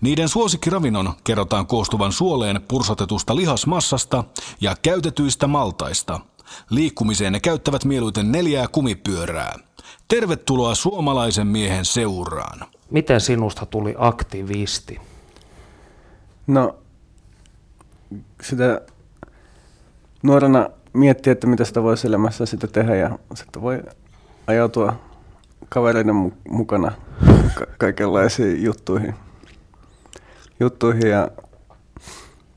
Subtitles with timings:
[0.00, 4.24] Niiden suosikkiravinnon kerrotaan koostuvan suoleen pursotetusta lihasmassasta
[4.60, 6.20] ja käytetyistä maltaista.
[6.70, 9.58] Liikkumiseen ne käyttävät mieluiten neljää kumipyörää.
[10.08, 12.60] Tervetuloa suomalaisen miehen seuraan.
[12.90, 15.00] Miten sinusta tuli aktivisti?
[16.46, 16.76] No,
[18.42, 18.80] sitä
[20.22, 23.82] nuorena miettiä, että mitä sitä voisi elämässä sitä tehdä ja sitten voi
[24.46, 24.96] ajautua
[25.68, 26.92] kavereiden mukana
[27.54, 29.14] ka- kaikenlaisiin juttuihin
[30.60, 31.28] juttuihin ja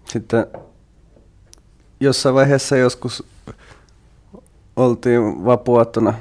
[0.06, 0.46] sitten
[2.00, 3.24] jossain vaiheessa joskus
[4.76, 6.14] oltiin vapuaattona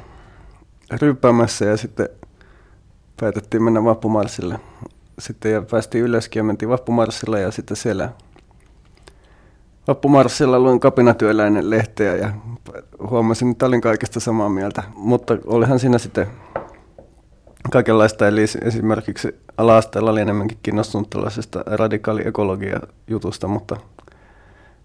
[1.00, 2.08] ryppäämässä ja sitten
[3.20, 4.60] päätettiin mennä vappumarssille.
[5.18, 8.10] Sitten ja päästiin ylöskin ja mentiin vappumarssille ja sitten siellä
[9.88, 12.32] vappumarssilla luin kapinatyöläinen lehteä ja
[13.10, 14.82] huomasin, että olin kaikesta samaa mieltä.
[14.96, 16.26] Mutta olihan siinä sitten
[17.70, 23.76] kaikenlaista, eli esimerkiksi ala-asteella oli enemmänkin kiinnostunut tällaisesta radikaaliekologia-jutusta, mutta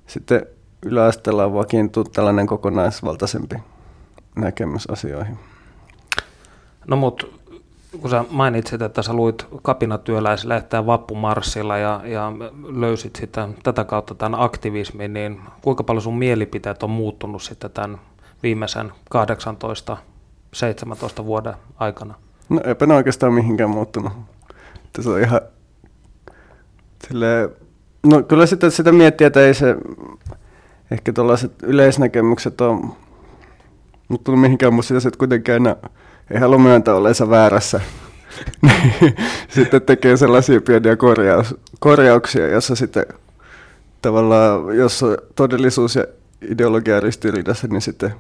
[0.08, 0.46] sitten
[0.86, 3.56] yläasteella on vakiintunut tällainen kokonaisvaltaisempi
[4.36, 5.40] näkemys asioihin.
[6.88, 7.28] No mutta
[8.02, 12.32] kun sä mainitsit, että sä luit kapinatyöläislehteä Vappumarssilla ja, ja
[12.64, 18.00] löysit sitä, tätä kautta tämän aktivismin, niin kuinka paljon sun mielipiteet on muuttunut sitten tämän
[18.44, 18.92] viimeisen
[21.22, 22.16] 18-17 vuoden aikana?
[22.50, 24.14] No eipä ne oikeastaan mihinkään muuttunut.
[25.02, 25.42] Se on ihan
[27.08, 27.50] silleen,
[28.06, 29.76] no kyllä sitä, sitä miettii, että ei se,
[30.92, 32.96] ehkä tuollaiset yleisnäkemykset on
[34.08, 35.76] muuttunut mihinkään, mutta sitä sitten kuitenkin aina
[36.32, 37.82] ei halua myöntää olleensa väärässä.
[39.56, 43.06] sitten tekee sellaisia pieniä korjaus, korjauksia, jossa sitten
[44.02, 46.06] tavallaan, jos on todellisuus ja
[46.42, 48.14] ideologia ristiriidassa, niin sitten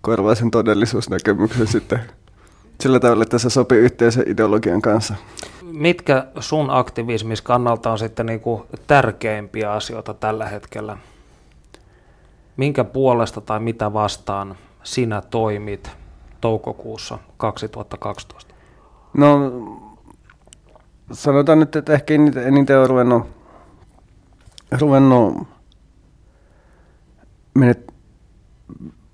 [0.00, 2.00] korvaa sen todellisuusnäkemyksen sitten
[2.80, 5.14] sillä tavalla, että se sopii yhteisen ideologian kanssa.
[5.62, 10.98] Mitkä sun aktivismis kannalta on sitten niin kuin tärkeimpiä asioita tällä hetkellä?
[12.56, 15.90] Minkä puolesta tai mitä vastaan sinä toimit
[16.40, 18.54] toukokuussa 2012?
[19.16, 19.52] No
[21.12, 22.14] sanotaan nyt, että ehkä
[22.46, 23.26] eniten on ruvennut,
[24.80, 25.48] ruvennut
[27.54, 27.94] menet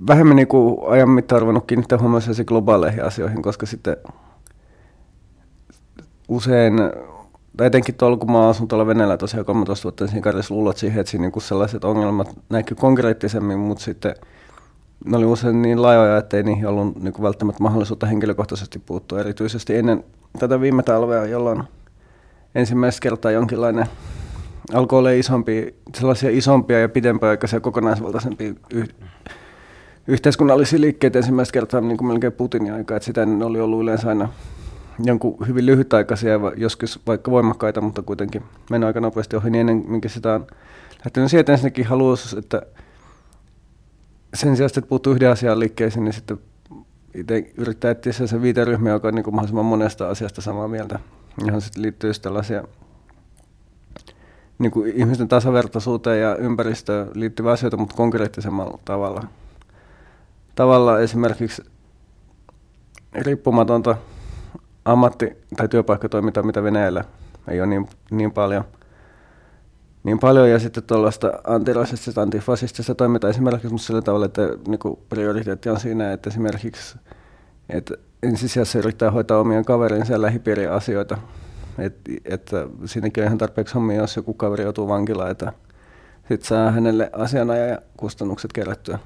[0.06, 3.96] vähemmän niin kuin ajan mittaan ruvennut kiinnittää huomioon globaaleihin asioihin, koska sitten
[6.28, 6.74] usein,
[7.56, 11.00] tai etenkin tuolla kun mä asun tuolla Venäjällä tosiaan 13 vuotta, niin siinä luulot siihen,
[11.00, 14.14] että siinä niin sellaiset ongelmat näkyy konkreettisemmin, mutta sitten
[15.04, 19.20] ne oli usein niin laajoja, että ei niihin ollut niin kuin välttämättä mahdollisuutta henkilökohtaisesti puuttua.
[19.20, 20.04] Erityisesti ennen
[20.38, 21.62] tätä viime talvea, jolloin
[22.54, 23.86] ensimmäistä kertaa jonkinlainen
[24.74, 28.54] alkoi olla isompi, sellaisia isompia ja pidempiaikaisia kokonaisvaltaisempia
[30.10, 34.08] yhteiskunnallisia liikkeitä ensimmäistä kertaa niin kuin melkein Putinin aikaa, että sitä ne oli ollut yleensä
[34.08, 34.28] aina
[35.04, 40.08] jonkun hyvin lyhytaikaisia, joskus vaikka voimakkaita, mutta kuitenkin mennä aika nopeasti ohi, niin ennen minkä
[40.08, 40.46] sitä on
[41.04, 41.30] lähtenyt.
[41.30, 42.62] Sieltä ensinnäkin haluaisi, että
[44.34, 46.38] sen sijaan, että puuttuu yhden asian liikkeeseen, niin sitten
[47.14, 50.98] itse yrittää etsiä sen viiteryhmä, joka on niin kuin mahdollisimman monesta asiasta samaa mieltä,
[51.46, 52.64] johon sitten liittyy tällaisia
[54.58, 59.24] niin kuin ihmisten tasavertaisuuteen ja ympäristöön liittyviä asioita, mutta konkreettisemmalla tavalla
[60.60, 61.62] tavalla esimerkiksi
[63.12, 63.96] riippumatonta
[64.84, 67.04] ammatti- tai työpaikkatoimintaa, mitä Venäjällä
[67.48, 68.64] ei ole niin, niin paljon.
[70.02, 75.80] Niin paljon ja sitten tuollaista antirasistista, antifasistista toimintaa esimerkiksi sillä tavalla, että niin prioriteetti on
[75.80, 76.98] siinä, että esimerkiksi
[77.68, 81.18] että ensisijassa yrittää hoitaa omien kaverinsa ja lähipiirien asioita.
[81.78, 85.52] että että siinäkin on ihan tarpeeksi hommia, jos joku kaveri joutuu vankilaan, että
[86.28, 87.10] sitten saa hänelle
[87.70, 88.98] ja kustannukset kerättyä.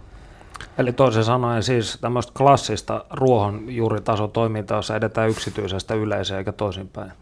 [0.79, 7.13] Eli toisin sanoen siis tämmöistä klassista ruohonjuuritason toimintaa, jossa edetään yksityisestä yleisöön eikä toisinpäin.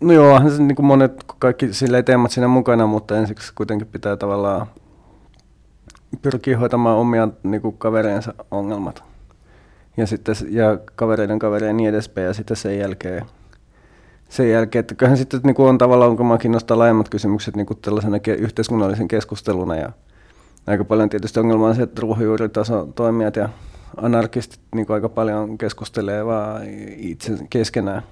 [0.00, 4.66] No joo, niin kuin monet kaikki sille teemat siinä mukana, mutta ensiksi kuitenkin pitää tavallaan
[6.22, 9.02] pyrkiä hoitamaan omia niin kuin kavereensa ongelmat.
[9.96, 13.26] Ja, sitten, ja kavereiden kavereiden niin edespäin, ja sitten sen jälkeen,
[14.28, 17.66] sen jälkeen että kyllähän sitten niin kuin on tavallaan, kun mä kiinnostaa laajemmat kysymykset niin
[17.66, 19.92] kuin tällaisena yhteiskunnallisen keskusteluna ja
[20.70, 23.48] aika paljon tietysti ongelma on se, että ruohonjuuritason toimijat ja
[23.96, 26.62] anarkistit niin aika paljon keskustelee vaan
[26.96, 28.02] itse keskenään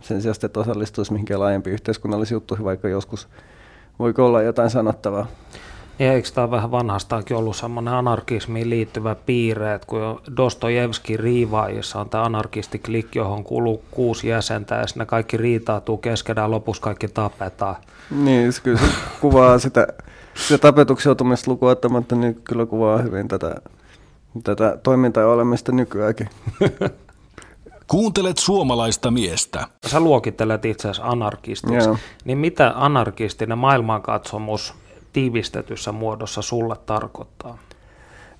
[0.00, 3.28] sen sijaan, että osallistuisi mihinkään laajempiin yhteiskunnallisiin juttuihin, vaikka joskus
[3.98, 5.26] voiko olla jotain sanottavaa.
[5.98, 12.08] Ja eikö tämä vähän vanhastaankin ollut semmoinen anarkismiin liittyvä piirre, että kun Dostojevski riivaajissa on
[12.08, 17.76] tämä anarkistiklikki, johon kuuluu kuusi jäsentä ja sinne kaikki riitautuu keskenään, lopussa kaikki tapetaan.
[18.10, 18.86] Niin, se kyllä se
[19.20, 19.86] kuvaa sitä,
[20.34, 23.54] sitä tapetuksi joutumista lukuun ottamatta, niin kyllä kuvaa hyvin tätä,
[24.44, 26.28] tätä toimintaa olemista nykyäänkin.
[27.86, 29.66] Kuuntelet suomalaista miestä.
[29.86, 31.88] Sä luokittelet itse asiassa anarkistiksi.
[31.88, 31.98] Joo.
[32.24, 34.74] Niin mitä anarkistinen maailmankatsomus
[35.12, 37.58] tiivistetyssä muodossa sulle tarkoittaa?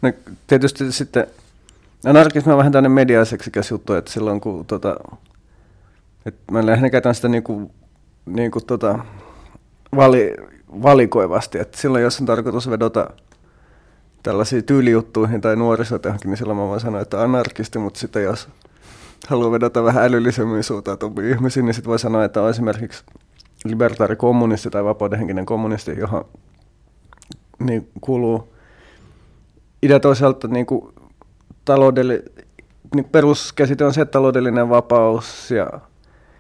[0.03, 0.13] No,
[0.47, 1.27] tietysti sitten
[2.07, 4.97] anarkismi on vähän tämmöinen mediaseksikäs juttu, että silloin kun tota,
[6.27, 7.71] että mä lähinnä käytän sitä niinku,
[8.27, 8.99] niinku tota,
[9.97, 10.35] vali,
[10.83, 13.11] valikoivasti, että silloin jos on tarkoitus vedota
[14.23, 18.49] tällaisiin tyylijuttuihin tai nuorisotehankin, niin silloin mä voin sanoa, että anarkisti, mutta sitten jos
[19.29, 23.05] haluaa vedota vähän älyllisemmin suuntautuviin ihmisiin, niin sitten voi sanoa, että on esimerkiksi
[23.65, 26.25] libertaarikommunisti tai vapaudenhenkinen kommunisti, johon
[27.59, 28.53] niin kuuluu
[29.83, 30.95] idea toisaalta niin kuin
[31.65, 32.23] taloudelli,
[32.95, 35.67] niin peruskäsite on se, että taloudellinen vapaus ja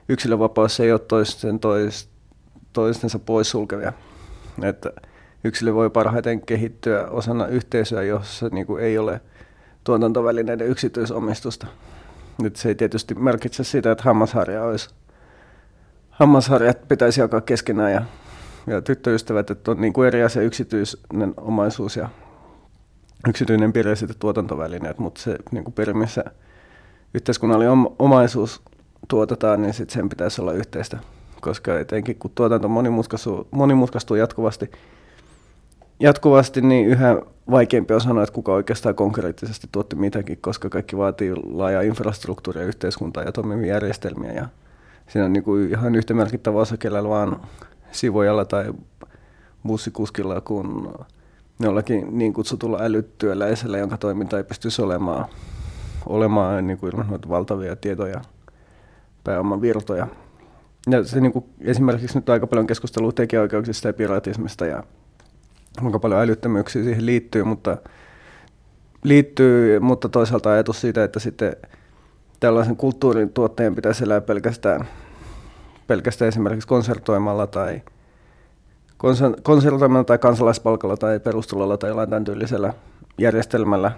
[0.08, 2.08] yksilönvapaus ei ole toisten tois,
[2.72, 3.92] toistensa poissulkevia.
[4.62, 4.90] Että
[5.44, 9.20] yksilö voi parhaiten kehittyä osana yhteisöä, jossa niin kuin ei ole
[9.84, 11.66] tuotantovälineiden yksityisomistusta.
[12.42, 14.90] Nyt se ei tietysti merkitse sitä, että hammasharja olisi
[16.10, 18.02] hammasharjat pitäisi jakaa keskenään ja,
[18.66, 22.08] ja tyttöystävät, että on niin kuin eri asia yksityinen omaisuus ja
[23.28, 26.24] yksityinen piirre sitten tuotantovälineet, mutta se niin kuin perimissä
[27.14, 28.62] yhteiskunnallinen om- omaisuus
[29.08, 30.98] tuotetaan, niin sitten sen pitäisi olla yhteistä,
[31.42, 34.70] koska etenkin kun tuotanto monimutkaistuu, monimutkaistuu jatkuvasti,
[36.00, 37.16] jatkuvasti, niin yhä
[37.50, 43.22] vaikeampi on sanoa, että kuka oikeastaan konkreettisesti tuotti mitäkin, koska kaikki vaatii laajaa infrastruktuuria, yhteiskuntaa
[43.22, 44.32] ja toimivia järjestelmiä.
[44.32, 44.48] Ja
[45.08, 47.40] siinä on niin kuin ihan yhtä merkittävä osa, kenellä vaan
[47.92, 48.72] sivojalla tai
[49.66, 50.88] bussikuskilla kuin
[51.60, 55.26] jollakin niin kutsutulla älytyöläisellä, jonka toiminta ei pystyisi olemaan,
[56.06, 58.20] olemaan niin kuin ilman valtavia tietoja,
[59.24, 60.06] pääoman virtoja.
[60.90, 64.82] Ja se niin kuin, esimerkiksi nyt aika paljon keskustelua tekijäoikeuksista ja piratismista ja
[65.80, 67.76] kuinka paljon älyttömyyksiä siihen liittyy, mutta,
[69.04, 71.56] liittyy, mutta toisaalta ajatus siitä, että sitten
[72.40, 74.88] tällaisen kulttuurin tuotteen pitäisi elää pelkästään,
[75.86, 77.82] pelkästään esimerkiksi konsertoimalla tai
[79.42, 82.74] konsertoimalla tai kansalaispalkalla tai perustulolla tai jollain tämän tyylisellä
[83.18, 83.92] järjestelmällä.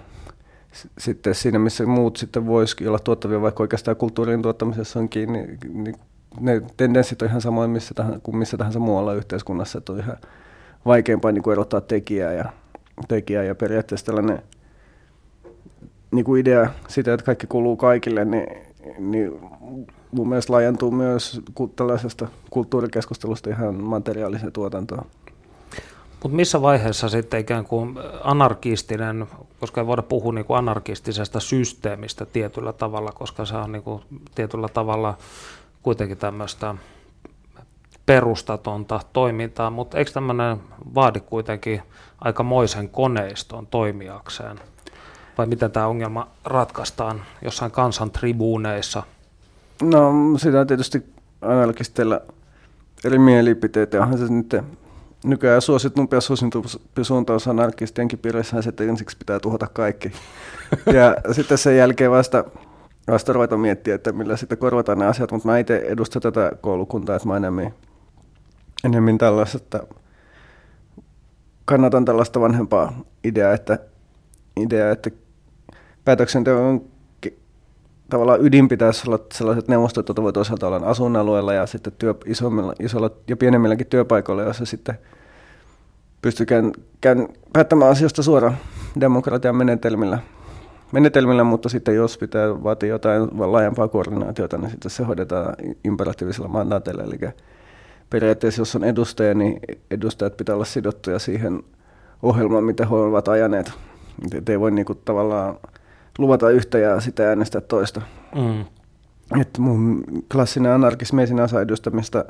[0.97, 5.95] Sitten siinä, missä muut sitten voisikin olla tuottavia, vaikka oikeastaan kulttuurin tuottamisessa on kiinni, niin
[6.39, 10.17] ne tendenssit on ihan samoin missä tahansa, kuin missä tahansa muualla yhteiskunnassa, että on ihan
[10.85, 12.45] vaikeampaa niin kuin erottaa tekijää ja,
[13.07, 14.41] tekijää ja periaatteessa tällainen
[16.11, 18.47] niin kuin idea siitä, että kaikki kuuluu kaikille, niin,
[18.99, 19.39] niin
[20.11, 21.41] mun mielestä laajentuu myös
[21.75, 25.05] tällaisesta kulttuurikeskustelusta ihan materiaaliseen tuotantoon.
[26.23, 29.27] Mutta missä vaiheessa sitten ikään kuin anarkistinen,
[29.59, 34.01] koska ei voida puhua niin kuin anarkistisesta systeemistä tietyllä tavalla, koska se on niin kuin
[34.35, 35.17] tietyllä tavalla
[35.85, 36.75] kuitenkin tämmöistä
[38.05, 40.57] perustatonta toimintaa, mutta eikö tämmöinen
[40.95, 41.81] vaadi kuitenkin
[42.21, 44.59] aikamoisen koneiston toimijakseen?
[45.37, 49.03] Vai miten tämä ongelma ratkaistaan jossain kansan tribuuneissa?
[49.83, 51.05] No sitä on tietysti
[51.41, 52.21] anarkisteilla
[53.03, 54.01] eri mielipiteitä.
[54.01, 54.55] Onhan se nyt
[55.25, 56.69] nykyään suositumpi ja suositumpi
[57.01, 60.11] suuntaus anarkistienkin piirissä että ensiksi pitää tuhota kaikki.
[60.97, 62.43] ja sitten sen jälkeen vasta,
[63.11, 67.15] vasta ruveta miettiä, että millä sitten korvataan ne asiat, mutta mä itse edustan tätä koulukuntaa,
[67.15, 67.73] että mä enemmän,
[68.83, 69.83] enemmän tällaista, että
[71.65, 73.79] kannatan tällaista vanhempaa ideaa, että,
[74.57, 75.11] ideaa, että
[76.05, 76.81] päätöksenteon
[78.09, 82.73] tavallaan ydin pitäisi olla sellaiset neuvostot, joita voi toisaalta olla asuinalueella ja sitten työ, isommilla,
[82.79, 84.99] isolla ja pienemmilläkin työpaikoilla, joissa sitten
[86.21, 86.71] pystyy käyn,
[87.01, 88.57] käyn päättämään asioista suoraan
[88.99, 90.19] demokratian menetelmillä.
[90.95, 97.03] Menetelmillä, mutta sitten jos pitää vaatia jotain laajempaa koordinaatiota, niin sitten se hoidetaan imperatiivisella mandaateilla.
[97.03, 97.19] Eli
[98.09, 99.59] periaatteessa jos on edustaja, niin
[99.91, 101.63] edustajat pitää olla sidottuja siihen
[102.23, 103.71] ohjelmaan, mitä he ovat ajaneet.
[104.35, 105.55] Et ei voi niinku tavallaan
[106.17, 108.01] luvata yhtä ja sitä äänestää toista.
[108.35, 108.65] Mm.
[109.41, 112.25] Että mun klassinen anarkismi ei sinänsä edustamista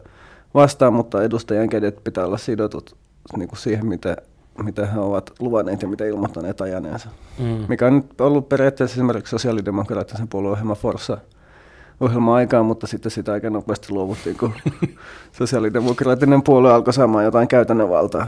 [0.53, 2.95] vastaan, mutta edustajien kädet pitää olla sidotut
[3.38, 4.17] niin kuin siihen, mitä,
[4.63, 7.09] mitä he ovat luvanneet ja mitä ilmoittaneet ajaneensa.
[7.39, 7.65] Mm.
[7.67, 11.17] Mikä on nyt ollut periaatteessa esimerkiksi sosiaalidemokraattisen puolueohjelma Forssa
[12.00, 14.53] ohjelma aikaan, mutta sitten sitä aika nopeasti luovuttiin, kun
[15.39, 18.27] sosiaalidemokraattinen puolue alkoi saamaan jotain käytännön valtaa.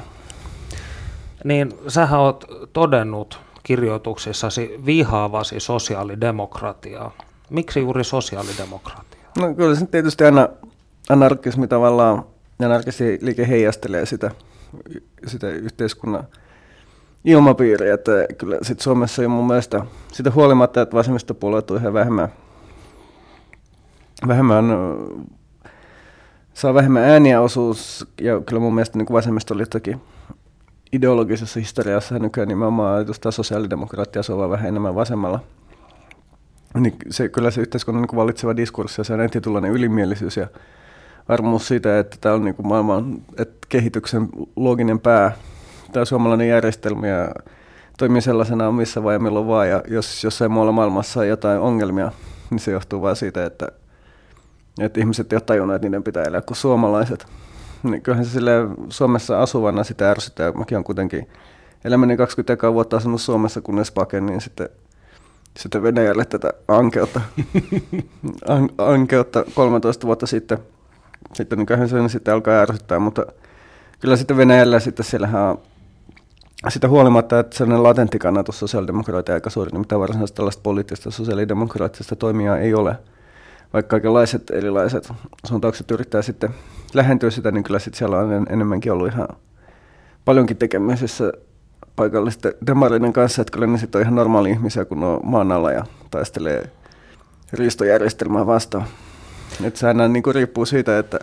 [1.43, 7.11] Niin, sähän oot todennut kirjoituksissasi vihaavasi sosiaalidemokratiaa.
[7.49, 9.21] Miksi juuri sosiaalidemokratia?
[9.37, 10.49] No kyllä se tietysti aina
[11.09, 12.23] anarkismi tavallaan,
[12.65, 14.31] anarkismi liike heijastelee sitä,
[15.27, 16.23] sitä yhteiskunnan
[17.25, 19.81] ilmapiiri, että kyllä sit Suomessa on mun mielestä
[20.11, 22.27] sitä huolimatta, että vasemmistopuolueet on ihan vähemmän,
[24.27, 24.65] vähemmän
[26.53, 30.01] saa vähemmän ääniä osuus, ja kyllä mun mielestä niin vasemmistoliittokin
[30.91, 35.39] ideologisessa historiassa nykyään nimenomaan edustaa sosiaalidemokraattia, se on vaan vähän enemmän vasemmalla.
[36.79, 40.47] Niin se, kyllä se yhteiskunnan niin valitseva diskurssi ja se on tietynlainen ylimielisyys ja
[41.29, 45.31] varmuus siitä, että tämä on niin kuin maailman että kehityksen looginen pää,
[45.93, 47.29] tämä suomalainen järjestelmä ja
[47.97, 49.69] toimii sellaisena missä vai milloin vaan.
[49.69, 52.11] Ja jos jossain muualla maailmassa on jotain ongelmia,
[52.49, 53.67] niin se johtuu vain siitä, että,
[54.79, 57.27] että ihmiset eivät tajunnut, että niiden pitää elää kuin suomalaiset.
[57.83, 58.51] Niin kyllähän se sille
[58.89, 60.51] Suomessa asuvana sitä ärsyttää.
[60.51, 61.27] Mäkin olen kuitenkin
[61.85, 64.69] elämäni 20 vuotta asunut Suomessa, kunnes paken, niin sitten,
[65.57, 67.21] sitten Venäjälle tätä ankeutta,
[68.49, 70.57] an, ankeutta 13 vuotta sitten.
[71.33, 73.25] Sitten niin kyllähän se sitten alkaa ärsyttää, mutta
[73.99, 79.71] kyllä sitten Venäjällä sitten siellähän on sitä huolimatta, että sellainen latentti kannatus sosiaalidemokraatia aika suuri,
[79.71, 82.95] niin mitä varsinaisesti tällaista poliittista sosiaalidemokraattista toimia ei ole.
[83.73, 85.13] Vaikka kaikenlaiset erilaiset
[85.45, 86.49] suuntaukset yrittää sitten
[86.93, 89.27] lähentyä sitä, niin kyllä sitten siellä on enemmänkin ollut ihan
[90.25, 91.31] paljonkin tekemisissä
[91.95, 95.71] paikallisten demarinen kanssa, että kyllä ne sitten on ihan normaali ihmisiä, kun on maan alla
[95.71, 96.71] ja taistelee
[97.53, 98.85] riistojärjestelmää vastaan.
[99.63, 101.19] Että se aina niin kuin riippuu siitä, että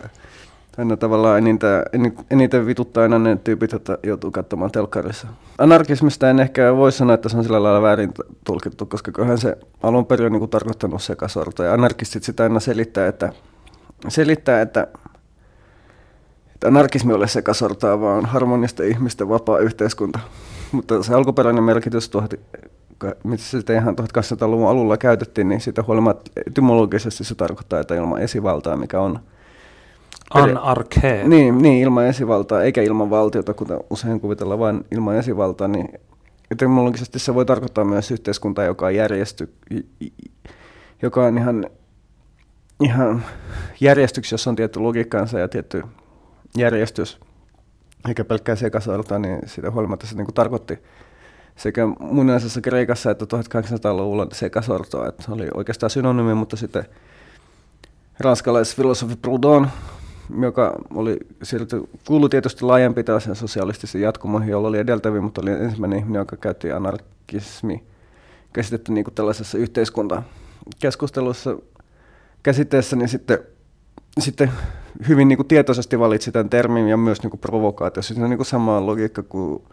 [0.77, 1.83] aina tavallaan eniten,
[2.31, 5.27] eniten vituttaa aina ne tyypit, jotka joutuu katsomaan telkkarissa.
[5.57, 8.13] Anarkismista en ehkä voi sanoa, että se on sillä lailla väärin
[8.43, 11.63] tulkittu, koska kyllähän se alun perin on niin kuin tarkoittanut sekasorto.
[11.63, 13.33] Ja anarkistit sitä aina selittää, että,
[14.07, 14.87] selittää, että,
[16.65, 20.19] anarkismi ole sekasortoa, vaan harmonista ihmisten vapaa yhteiskunta.
[20.71, 22.11] Mutta se alkuperäinen merkitys,
[23.23, 28.77] mitä sitä ihan 1800-luvun alulla käytettiin, niin siitä huolimatta etymologisesti se tarkoittaa, että ilman esivaltaa,
[28.77, 29.19] mikä on–
[30.29, 31.23] Anarche.
[31.27, 35.89] Niin, niin, ilman esivaltaa, eikä ilman valtiota, kuten usein kuvitellaan, vain ilman esivaltaa, niin
[36.51, 39.53] etymologisesti se voi tarkoittaa myös yhteiskuntaa, joka on järjesty,
[41.01, 41.65] joka on ihan,
[42.83, 43.23] ihan
[43.79, 45.83] järjestyksi, jossa on tietty logiikkaansa ja tietty
[46.57, 47.19] järjestys,
[48.07, 50.79] eikä pelkkää sekasorta, niin siitä huolimatta se niin kuin tarkoitti
[51.55, 56.85] sekä muinaisessa Kreikassa että 1800-luvulla sekasortoa, että se oli oikeastaan synonyymi, mutta sitten
[58.19, 59.67] ranskalaisfilosofi Proudhon
[60.41, 65.99] joka oli sieltä, kuului tietysti laajempi tällaisen sosialistisen jatkumoihin, jolla oli edeltäviä, mutta oli ensimmäinen
[65.99, 67.83] ihminen, joka käytti anarkismi
[68.53, 71.57] käsitettä niin kuin tällaisessa yhteiskuntakeskustelussa
[72.43, 73.39] käsitteessä, niin sitten,
[74.19, 74.51] sitten
[75.07, 78.03] hyvin niin kuin tietoisesti valitsi tämän termin ja myös niin kuin provokaatio.
[78.03, 79.63] Se on niin kuin sama logiikka kuin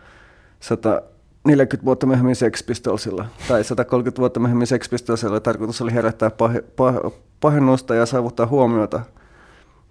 [1.42, 3.26] 140 vuotta myöhemmin Sex Pistolsilla.
[3.48, 5.40] Tai 130 vuotta myöhemmin Sex Pistolsilla.
[5.40, 9.00] Tarkoitus oli herättää pah- pah- pahennusta ja saavuttaa huomiota–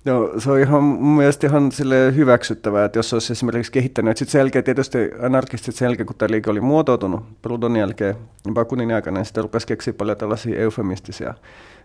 [0.06, 4.32] Joo, se on ihan mun mielestä ihan sille hyväksyttävää, että jos olisi esimerkiksi kehittänyt, sitten
[4.32, 8.16] selkeä tietysti anarkistit sen jälkeen, kun tämä liike oli muotoutunut Prudon jälkeen,
[8.46, 11.34] niin Bakunin aikana, niin sitten rupesi keksiä paljon tällaisia eufemistisia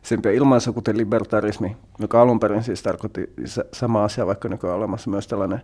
[0.02, 3.32] sempiä ilmaisuja, kuten libertarismi, joka alun perin siis tarkoitti
[3.72, 5.62] sama asia, vaikka nykyään on olemassa myös tällainen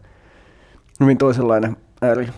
[1.00, 2.28] hyvin toisenlainen ääri,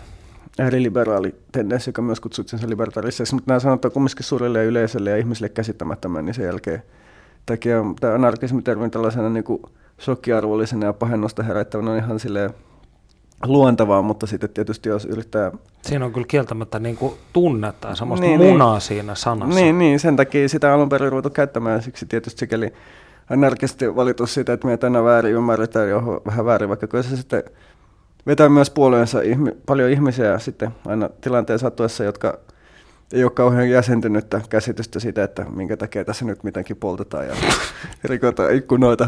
[0.59, 5.49] ääriliberaali tendenssi, joka myös kutsuttiin sen libertariseksi, mutta nämä sanotaan kumminkin suurelle yleisölle ja ihmisille
[5.49, 6.83] käsittämättömän, niin sen jälkeen
[7.45, 9.61] takia tämä anarkismi-termi tällaisena niin kuin
[10.01, 12.53] shokkiarvollisena ja pahennusta herättävänä on ihan silleen
[13.43, 15.51] luontavaa, mutta sitten tietysti jos yrittää...
[15.81, 18.81] Siinä on kyllä kieltämättä niin kuin tunnetta ja semmoista niin, munaa niin.
[18.81, 19.59] siinä sanassa.
[19.59, 22.73] Niin, niin, sen takia sitä alun perin ruvettu käyttämään, siksi tietysti sikäli
[23.29, 27.43] anarkisesti valitus siitä, että me tänä väärin ymmärretään jo vähän väärin, vaikka kyllä se sitten
[28.27, 32.37] vetää myös puoleensa ihmi, paljon ihmisiä sitten aina tilanteen sattuessa, jotka
[33.13, 37.35] ei ole kauhean jäsentynyttä käsitystä siitä, että minkä takia tässä nyt mitenkin poltetaan ja
[38.03, 39.07] rikotaan ikkunoita.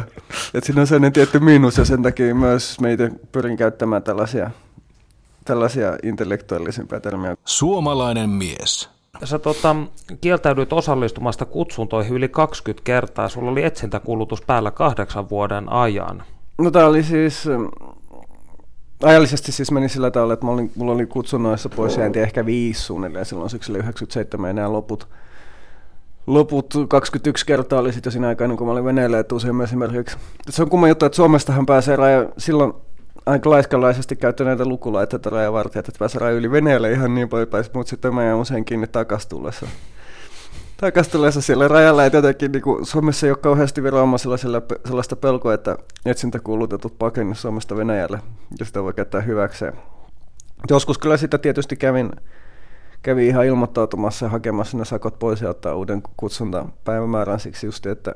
[0.54, 4.52] Et siinä on sellainen tietty miinus ja sen takia myös meitä pyrin käyttämään tällaisia,
[5.46, 7.36] tällaisia intellektuaalisempia termiä.
[7.46, 8.90] Suomalainen mies.
[9.24, 9.76] Sä tota,
[10.22, 13.30] kieltäydyit osallistumasta kutsuntoihin yli 20 kertaa.
[13.30, 16.24] Sulla oli etsintäkulutus päällä kahdeksan vuoden ajan.
[16.58, 17.46] No tämä oli siis
[19.04, 23.26] ajallisesti siis meni sillä tavalla, että olin, mulla oli kutsunnoissa pois jäänti ehkä viisi suunnilleen
[23.26, 25.08] silloin syksyllä 97 ja nämä loput,
[26.28, 30.18] loput 21 kertaa oli sitten jo siinä aikana, kun mä olin Venäjällä, että usein esimerkiksi.
[30.50, 32.74] Se on kumma juttu, että Suomestahan pääsee raja, silloin
[33.26, 37.90] aika laiskalaisesti käyttö näitä lukulaitteita rajavartijat, että pääsee raja yli Venäjälle ihan niin poispäin, mutta
[37.90, 39.30] sitten mä jään usein kiinni takaisin
[40.78, 44.38] tullessa takastellessa siellä rajalla, että jotenkin niin kuin Suomessa ei ole kauheasti viranomaisilla
[44.86, 48.20] sellaista pelkoa, että etsintäkuulutetut pakennut Suomesta Venäjälle,
[48.60, 49.74] ja sitä voi käyttää hyväkseen.
[50.70, 52.12] Joskus kyllä sitä tietysti kävin,
[53.02, 56.04] kävin ihan ilmoittautumassa ja hakemassa ne sakot pois ja ottaa uuden
[56.84, 58.16] päivämäärän siksi just, että,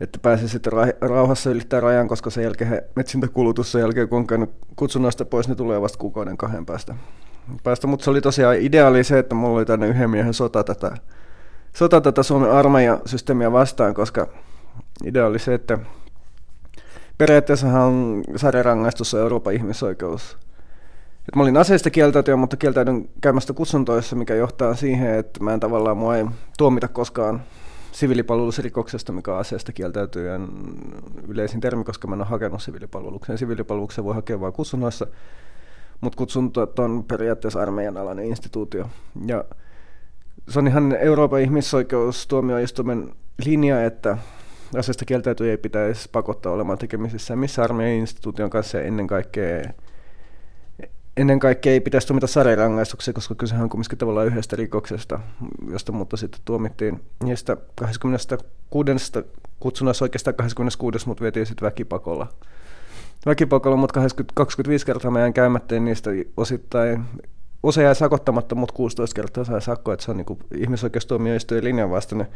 [0.00, 4.50] että pääsi sitten rauhassa ylittää rajan, koska sen jälkeen etsintäkulutus sen jälkeen, kun on käynyt
[4.76, 6.94] kutsunnoista pois, niin tulee vasta kuukauden kahden päästä.
[7.62, 10.96] päästä, mutta se oli tosiaan ideaali se, että mulla oli tänne yhden miehen sota tätä,
[11.72, 14.28] sota tätä Suomen armeijasysteemiä vastaan, koska
[15.04, 15.78] idea oli se, että
[17.18, 20.36] periaatteessahan on sarjarangaistus Euroopan ihmisoikeus.
[21.28, 25.60] Et mä olin aseista kieltäytyä, mutta kieltäydyn käymästä kutsuntoissa, mikä johtaa siihen, että mä en
[25.60, 26.24] tavallaan mua ei
[26.58, 27.42] tuomita koskaan
[27.92, 30.48] siviilipalvelusrikoksesta, mikä on aseesta kieltäytyjän
[31.28, 33.38] yleisin termi, koska mä en ole hakenut siviilipalvelukseen.
[33.38, 35.06] Siviilipalvelukseen voi hakea vain kutsunnoissa,
[36.00, 38.90] mutta kutsuntot on periaatteessa armeijan alainen instituutio.
[39.26, 39.44] Ja
[40.48, 43.12] se on ihan Euroopan ihmisoikeustuomioistuimen
[43.44, 44.18] linja, että
[44.78, 49.62] asiasta kieltäytyjä ei pitäisi pakottaa olemaan tekemisissä missä armeijan instituution kanssa ennen kaikkea
[51.16, 55.20] ennen kaikkea ei pitäisi tuomita sarjarangaistuksia, koska kysehän on kumminkin tavallaan yhdestä rikoksesta,
[55.70, 58.92] josta mutta sitten tuomittiin niistä 26.
[59.60, 61.08] kutsunnassa oikeastaan 26.
[61.08, 62.28] mutta vietiin sitten väkipakolla.
[63.26, 64.00] Väkipakolla, mutta
[64.34, 67.04] 25 kertaa meidän käymättä niistä osittain
[67.62, 72.26] osa jäi sakottamatta, mutta 16 kertaa sai sakkoa, että se on niin ihmisoikeustuomioistuin linjan vastainen.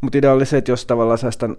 [0.00, 1.56] Mutta idea oli se, että jos tavallaan säästän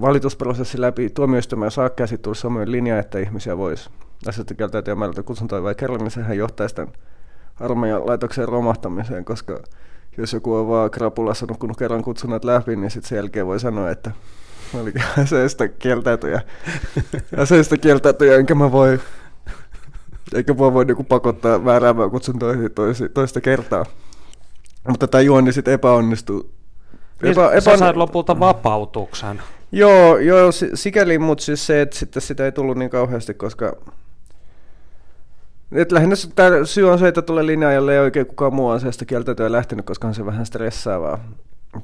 [0.00, 3.90] valitusprosessi läpi tuomioistuimen sitten tulisi samoin linja, että ihmisiä voisi
[4.28, 6.92] asioista kieltäytyä määrältä kutsuntoja vai kerran, niin sehän johtaisi tämän
[7.60, 9.60] armeijan laitoksen romahtamiseen, koska
[10.18, 13.90] jos joku on vaan krapulassa nukkunut kerran kutsunnat läpi, niin sitten sen jälkeen voi sanoa,
[13.90, 14.10] että
[14.74, 16.40] oli aseista kieltäytyjä.
[17.36, 18.98] aseista kieltäytyjä, enkä mä voi,
[20.34, 22.70] eikä voi voi niinku pakottaa määräämään kutsuntoihin
[23.14, 23.84] toista kertaa.
[24.88, 26.46] Mutta tämä juoni sitten epäonnistui.
[27.22, 29.42] Niin epä, epä, sä sait lopulta vapautuksen.
[29.72, 33.76] Joo, joo sikäli, mutta siis se, että sitten sitä ei tullut niin kauheasti, koska
[35.72, 39.04] et lähinnä tämä syy on se, että tulee linjaa, jolle ei oikein kukaan muu asiasta
[39.04, 41.18] kieltäytyä lähtenyt, koska on se vähän stressaavaa.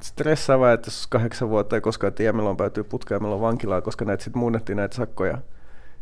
[0.01, 4.05] Stressaavaa, että jos kahdeksan vuotta ei koskaan tiedä, milloin päätyy putkeen ja milloin vankilaa, koska
[4.05, 5.37] näitä sitten muunnettiin näitä sakkoja.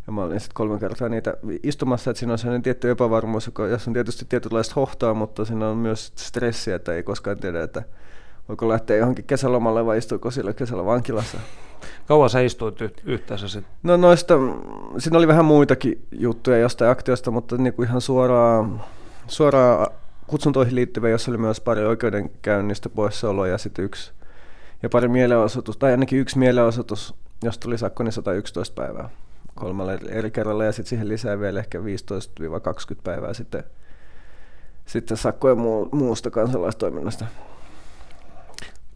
[0.09, 3.67] Ja mä olin sitten kolme kertaa niitä istumassa, että siinä on sellainen tietty epävarmuus, joka,
[3.67, 7.83] jos on tietysti tietynlaista hohtoa, mutta siinä on myös stressiä, että ei koskaan tiedä, että
[8.47, 11.37] voiko lähteä johonkin kesälomalle vai istuuko sillä kesällä vankilassa.
[12.07, 13.73] Kauan sä istuit y- yhteensä sitten?
[13.83, 14.33] No noista,
[14.97, 18.83] siinä oli vähän muitakin juttuja jostain aktiosta, mutta niin kuin ihan suoraan,
[19.27, 19.87] suoraan
[20.27, 24.11] kutsuntoihin liittyvä, jossa oli myös pari oikeudenkäynnistä poissaoloa ja sitten yksi
[24.83, 29.09] ja pari mielenosoitus, tai ainakin yksi mielenosoitus, josta tuli sakko, niin 111 päivää
[29.59, 31.81] kolmella eri kerralla ja sitten siihen lisää vielä ehkä 15-20
[33.03, 33.63] päivää sitten,
[34.85, 37.25] sitten sakkoja muu, muusta kansalaistoiminnasta.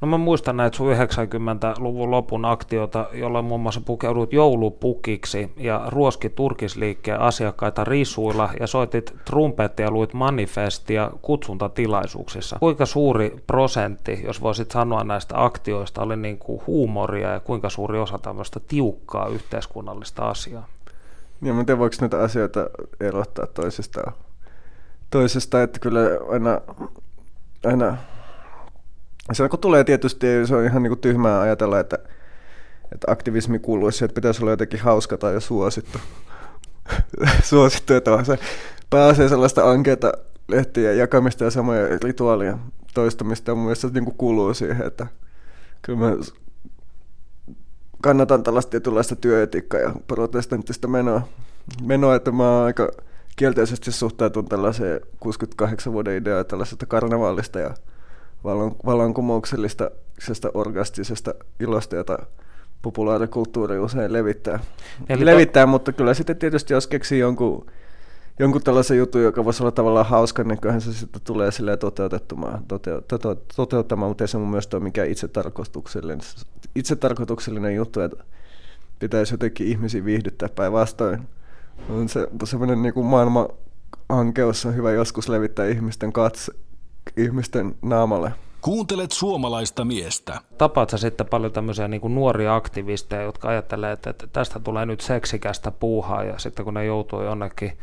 [0.04, 6.30] No mä muistan näitä sun 90-luvun lopun aktiota, jolla muun muassa pukeudut joulupukiksi ja ruoski
[6.30, 12.58] turkisliikkeen asiakkaita risuilla ja soitit trumpettia luit manifestia kutsuntatilaisuuksissa.
[12.60, 18.00] Kuinka suuri prosentti, jos voisit sanoa näistä aktioista, oli niin kuin huumoria ja kuinka suuri
[18.00, 20.68] osa tämmöistä tiukkaa yhteiskunnallista asiaa?
[21.42, 24.14] Niin, miten voiko näitä asioita erottaa toisistaan?
[25.10, 26.00] Toisesta, että kyllä
[26.32, 26.62] aina,
[27.66, 27.98] aina
[29.32, 31.98] se kun tulee tietysti, se on ihan niin kuin tyhmää ajatella, että,
[32.92, 36.00] että aktivismi kuuluisi että pitäisi olla jotenkin hauska tai suosittu.
[37.44, 38.40] suosittu, että se
[38.90, 40.12] pääsee sellaista ankeita
[40.48, 42.58] lehtiä jakamista ja samoja rituaalia
[42.94, 43.52] toistamista.
[43.52, 45.08] Ja mun mielestä se niin kuin kuuluu siihen, että
[45.82, 46.16] kyllä mä
[48.02, 51.22] kannatan tällaista tietynlaista työetiikkaa ja protestanttista menoa,
[51.84, 52.92] menoa että mä aika
[53.36, 57.74] kielteisesti suhtautun tällaiseen 68 vuoden ideaan tällaisesta karnevaalista ja
[58.44, 62.18] vallan, vallankumouksellisesta orgastisesta ilosta, jota
[62.82, 64.60] populaarikulttuuri usein levittää.
[65.10, 65.68] Eli levittää, to...
[65.68, 67.66] mutta kyllä sitten tietysti jos keksii jonkun,
[68.40, 72.64] jonkun tällaisen jutun, joka voisi olla tavallaan hauska, niin kyllähän se sitten tulee silleen toteutettamaan,
[72.68, 72.92] tote,
[73.56, 76.20] toteuttamaan, mutta ei se mun mielestä ole mikään itsetarkoituksellinen,
[76.76, 78.24] itsetarkoituksellinen juttu, että
[79.00, 81.20] pitäisi jotenkin ihmisiä viihdyttää päinvastoin.
[81.90, 83.48] On se semmoinen niin kuin maailman
[84.10, 86.52] ankeus on hyvä joskus levittää ihmisten katse,
[87.18, 88.34] ihmisten naamalle.
[88.62, 90.42] Kuuntelet suomalaista miestä.
[90.58, 95.02] Tapaat sä sitten paljon tämmöisiä niin kuin nuoria aktivisteja, jotka ajattelee, että, tästä tulee nyt
[95.02, 97.78] seksikästä puuhaa ja sitten kun ne joutuu jonnekin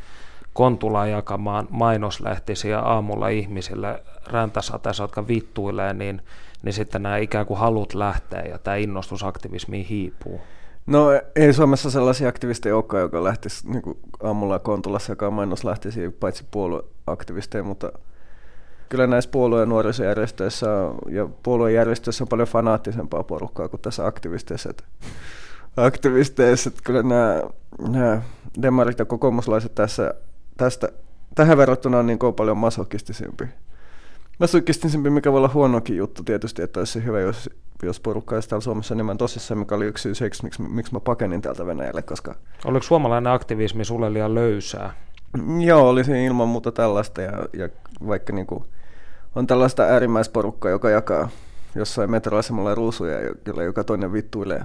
[0.53, 6.23] Kontulaan jakamaan mainoslähtisiä aamulla ihmisille räntäsateessa, jotka vittuilee, niin,
[6.63, 10.41] niin sitten nämä ikään kuin halut lähtee ja tämä innostusaktivismi hiipuu.
[10.87, 11.07] No
[11.37, 13.83] ei Suomessa sellaisia aktivisteja olekaan, joka lähtisi niin
[14.23, 17.93] aamulla Kontulassa jakaa mainoslähtisiä, paitsi puolueaktivisteja, mutta
[18.91, 20.67] kyllä näissä puolueen nuorisojärjestöissä
[21.09, 24.71] ja puoluejärjestöissä on paljon fanaattisempaa porukkaa kuin tässä aktivisteissa.
[24.71, 24.85] Että
[25.77, 27.43] aktivisteissa, että kyllä nämä,
[27.89, 28.23] nämä
[28.63, 30.15] demarit ja kokoomuslaiset tässä,
[30.57, 30.89] tästä,
[31.35, 33.45] tähän verrattuna on niin paljon masokistisempi.
[34.39, 37.51] Masokistisempi, mikä voi olla huonokin juttu tietysti, että olisi hyvä, jos,
[37.83, 41.43] jos porukka olisi täällä Suomessa enemmän tosissaan, mikä oli yksi syy miksi, miksi mä pakenin
[41.43, 42.35] täältä Venäjälle, koska...
[42.65, 44.93] Oliko suomalainen aktivismi sulle liian löysää?
[45.61, 47.69] Joo, olisi ilman muuta tällaista ja, ja
[48.07, 48.65] vaikka niin kuin
[49.35, 51.29] on tällaista äärimmäisporukkaa, joka jakaa
[51.75, 54.65] jossain metroasemalla ruusuja, jolla joka toinen vittuilee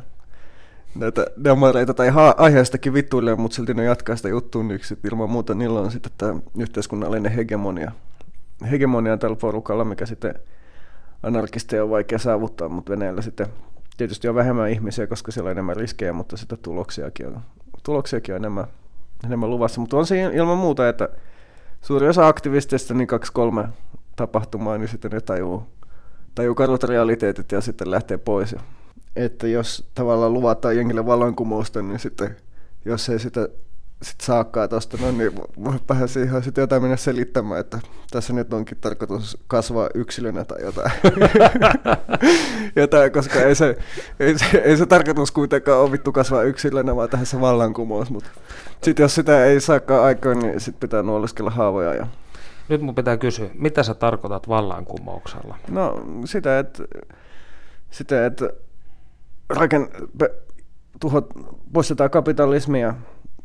[0.95, 5.53] näitä demareita tai ha- aiheestakin vittuilee, mutta silti ne jatkaa sitä juttua, niin ilman muuta
[5.53, 7.91] niillä on sitten tämä yhteiskunnallinen hegemonia.
[8.71, 10.35] Hegemonia tällä porukalla, mikä sitten
[11.23, 13.47] anarkisteja on vaikea saavuttaa, mutta Venäjällä sitten
[13.97, 17.39] tietysti on vähemmän ihmisiä, koska siellä on enemmän riskejä, mutta sitä tuloksiakin on,
[17.83, 18.65] tuloksiakin on enemmän,
[19.25, 19.81] enemmän luvassa.
[19.81, 21.09] Mutta on se ilman muuta, että
[21.81, 23.67] suuri osa aktivisteista, niin kaksi-kolme
[24.15, 25.63] tapahtumaa, niin sitten ne tajuu,
[26.35, 28.55] tajuu karut realiteetit ja sitten lähtee pois.
[29.15, 32.35] Että jos tavallaan luvataan jengille vallankumousta, niin sitten
[32.85, 33.49] jos ei sitä
[34.01, 35.31] sit saakkaa tuosta, no niin
[35.89, 37.79] vähän siihen sitten jotain mennä selittämään, että
[38.11, 40.91] tässä nyt onkin tarkoitus kasvaa yksilönä tai jotain.
[42.75, 43.77] jotain koska ei se,
[44.19, 48.11] ei, se, ei se tarkoitus kuitenkaan ole vittu kasvaa yksilönä, vaan tähän se vallankumous.
[48.11, 48.29] Mutta
[48.83, 51.93] sitten jos sitä ei saakaan aikaan, niin sitten pitää nuoliskella haavoja.
[51.93, 52.07] Ja...
[52.69, 55.57] Nyt mun pitää kysyä, mitä sä tarkoitat vallankumouksella?
[55.69, 56.83] No sitä, että,
[57.91, 58.49] sitä, että
[59.49, 59.89] raken,
[60.99, 61.29] tuhot,
[61.73, 62.95] poistetaan kapitalismia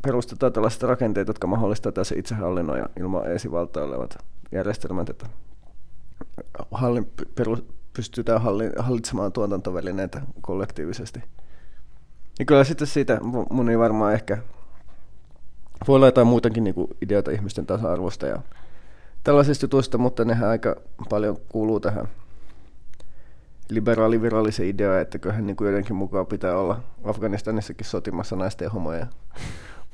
[0.03, 4.19] perustetaan tällaiset rakenteet, jotka mahdollistavat tässä itsehallinnon ja ilman esivaltaa olevat
[4.53, 5.27] järjestelmät, että
[6.71, 7.57] hallin, peru,
[7.93, 8.43] pystytään
[8.79, 11.23] hallitsemaan tuotantovälineitä kollektiivisesti.
[12.39, 13.19] Ja kyllä sitten siitä
[13.51, 14.39] mun ei varmaan ehkä
[15.89, 18.43] voi olla jotain muutakin niin ideoita ihmisten tasa-arvosta ja
[19.25, 20.77] tällaisista jutuista, mutta nehän aika
[21.09, 22.09] paljon kuuluu tähän
[23.71, 29.07] liberaalivirallisen idea, että kyllähän niin kuin mukaan pitää olla Afganistanissakin sotimassa naisten ja homoja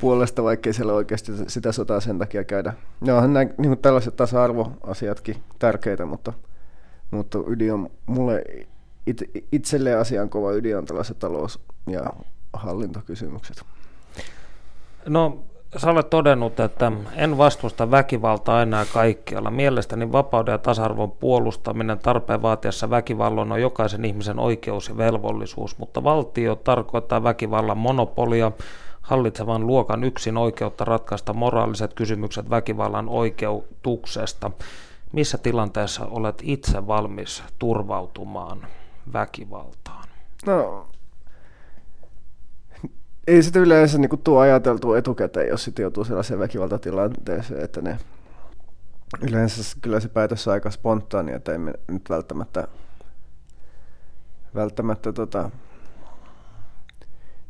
[0.01, 2.73] puolesta, vaikkei siellä oikeasti sitä sotaa sen takia käydä.
[3.01, 6.33] Ne onhan nämä, niin kuin tällaiset tasa-arvoasiatkin tärkeitä, mutta,
[7.11, 8.45] mutta ydin on mulle
[9.07, 12.13] it, itselleen asian kova ydin on tällaiset talous- ja
[12.53, 13.63] hallintokysymykset.
[15.09, 15.45] No,
[15.77, 19.51] sä olet todennut, että en vastusta väkivaltaa enää kaikkialla.
[19.51, 26.05] Mielestäni vapauden ja tasa-arvon puolustaminen tarpeen vaatiessa väkivallan on jokaisen ihmisen oikeus ja velvollisuus, mutta
[26.05, 28.53] valtio tarkoittaa väkivallan monopolia,
[29.03, 34.51] hallitsevan luokan yksin oikeutta ratkaista moraaliset kysymykset väkivallan oikeutuksesta.
[35.13, 38.67] Missä tilanteessa olet itse valmis turvautumaan
[39.13, 40.09] väkivaltaan?
[40.47, 40.87] No,
[43.27, 47.99] ei sitä yleensä niin tuo ajateltu etukäteen, jos sitten joutuu sellaiseen väkivaltatilanteeseen, että ne
[49.29, 52.69] yleensä kyllä se päätös on aika spontaani, että emme nyt välttämättä,
[54.55, 55.51] välttämättä tota,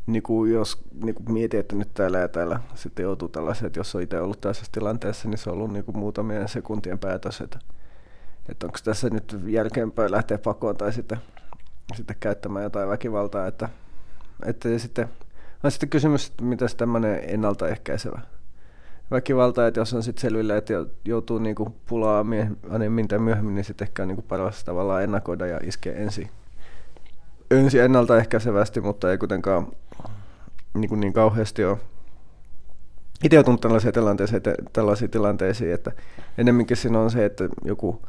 [0.06, 3.80] niin kuin jos niin kuin mietin, että nyt täällä ja täällä sitten joutuu tällaiseen, että
[3.80, 7.40] jos on itse ollut tässä tilanteessa, niin se on ollut niin kuin muutamien sekuntien päätös,
[7.40, 7.58] että,
[8.48, 11.18] että onko tässä nyt jälkeenpäin lähteä pakoon tai sitten,
[11.94, 13.68] sitten käyttämään jotain väkivaltaa, että,
[14.44, 15.08] että sitten
[15.64, 18.20] on sitten kysymys, että mitä tämmöinen ennaltaehkäisevä
[19.10, 20.72] väkivalta, että jos on sitten selvillä, että
[21.04, 22.24] joutuu niinku pulaa
[22.74, 26.30] enemmän tai myöhemmin, niin sitten ehkä on niinku paras tavallaan ennakoida ja iskeä ensin
[27.50, 29.66] ensin ennaltaehkäisevästi, mutta ei kuitenkaan
[30.74, 31.78] niin, kuin niin kauheasti ole
[33.24, 34.42] itse joutunut tällaisiin tilanteisiin,
[34.72, 35.92] tällaisiin tilanteisiin, että
[36.38, 38.02] enemmänkin siinä on se, että joku,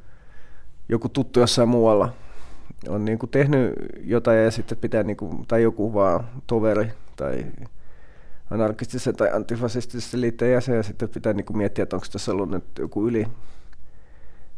[0.89, 2.13] joku tuttu jossain muualla
[2.89, 7.45] on niin kuin tehnyt jotain ja sitten pitää, niin kuin, tai joku vaan toveri tai
[8.51, 12.49] anarkistisen tai antifasistisen liitteen jäsen ja sitten pitää niin kuin miettiä, että onko tässä ollut
[12.49, 13.27] nyt joku yli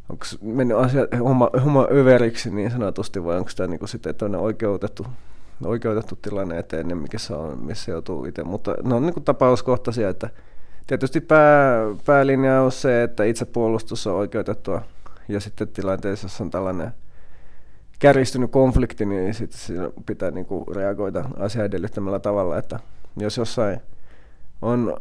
[0.09, 4.39] onko mennyt asia, homma, homma överiksi niin sanotusti, vai onko tämä niin kuin sitten toinen
[4.39, 5.05] oikeutettu,
[5.65, 8.43] oikeutettu tilanne eteen, mikä se on, missä joutuu itse.
[8.43, 10.29] Mutta ne on niin kuin tapauskohtaisia, että
[10.87, 14.81] tietysti pää, päälinja on se, että itse puolustus on oikeutettua,
[15.27, 16.91] ja sitten tilanteessa, on tällainen
[17.99, 22.79] kärjistynyt konflikti, niin sitten siinä pitää niin kuin reagoida asia edellyttämällä tavalla, että
[23.17, 23.81] jos jossain
[24.61, 24.97] on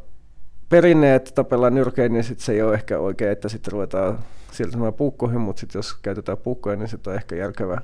[0.69, 4.19] perinne, että tapellaan nyrkein, niin sit se ei ole ehkä oikein, että sitten ruvetaan
[4.53, 7.81] siirtymään puukkoihin, mutta sitten jos käytetään puukkoja, niin sitten on ehkä järkevää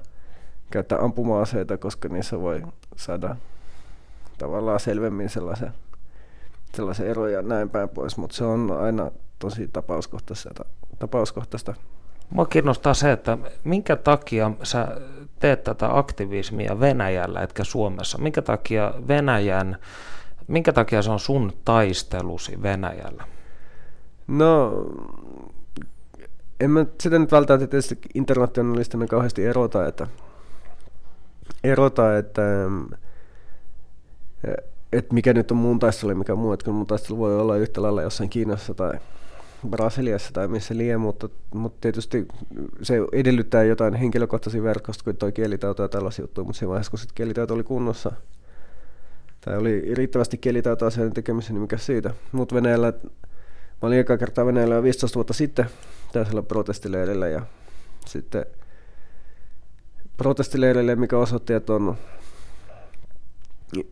[0.71, 2.63] käyttää ampuma-aseita, koska niissä voi
[2.97, 3.37] saada
[4.39, 5.73] tavallaan selvemmin sellaisen,
[6.75, 10.65] sellaisen eroja näin päin pois, mutta se on aina tosi tapauskohtaista.
[10.99, 11.75] tapauskohtaista.
[12.35, 14.89] Mua kiinnostaa se, että minkä takia sä
[15.39, 18.19] teet tätä aktivismia Venäjällä etkä Suomessa?
[18.19, 19.77] Minkä takia Venäjän
[20.49, 23.25] Minkä takia se on sun taistelusi Venäjällä?
[24.27, 24.73] No,
[26.61, 30.07] en mä sitä nyt välttämättä tietysti internationalistina kauheasti erota, että,
[31.65, 32.43] erota, että,
[34.93, 38.03] että mikä nyt on mun taistelu mikä muu, että mun taistelu voi olla yhtä lailla
[38.03, 38.93] jossain Kiinassa tai
[39.71, 42.29] Brasiliassa tai missä liian, mutta, mutta tietysti
[42.83, 47.01] se edellyttää jotain henkilökohtaisia verkosta, kun toi kielitaito ja tällaisia juttuja, mutta siinä vaiheessa, kun
[47.15, 48.13] kielitaito oli kunnossa,
[49.41, 52.11] tai oli riittävästi kielitaitoa sen tekemiseen, niin mikä siitä.
[52.33, 52.93] Mutta Venäjällä
[53.83, 55.67] olin eka kertaa Venäjällä jo 15 vuotta sitten
[56.13, 57.43] täysillä protestileirillä ja
[58.07, 58.47] sitten
[60.17, 61.97] protestileirille, mikä osoitti, että, on,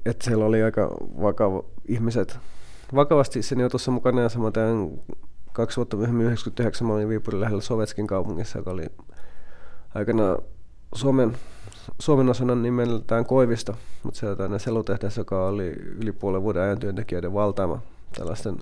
[0.07, 2.39] että siellä oli aika vakava ihmiset
[2.95, 4.53] vakavasti sen jutussa mukana ja samoin
[5.53, 8.87] kaksi vuotta myöhemmin 99 mä olin Viipurin lähellä Sovetskin kaupungissa, joka oli
[9.95, 10.37] aikana
[10.95, 11.37] Suomen,
[11.99, 17.33] Suomen osana nimeltään Koivista, mutta se tämmöinen selutehtäs, joka oli yli puolen vuoden ajan työntekijöiden
[17.33, 17.81] valtaama
[18.19, 18.57] tällaisten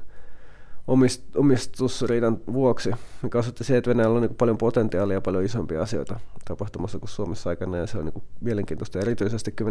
[0.87, 2.91] omist, omistusriidan vuoksi,
[3.23, 7.09] mikä osoitti se, että Venäjällä on niin paljon potentiaalia ja paljon isompia asioita tapahtumassa kuin
[7.09, 8.99] Suomessa aikana, ja se on niin mielenkiintoista.
[8.99, 9.65] Erityisesti 10-15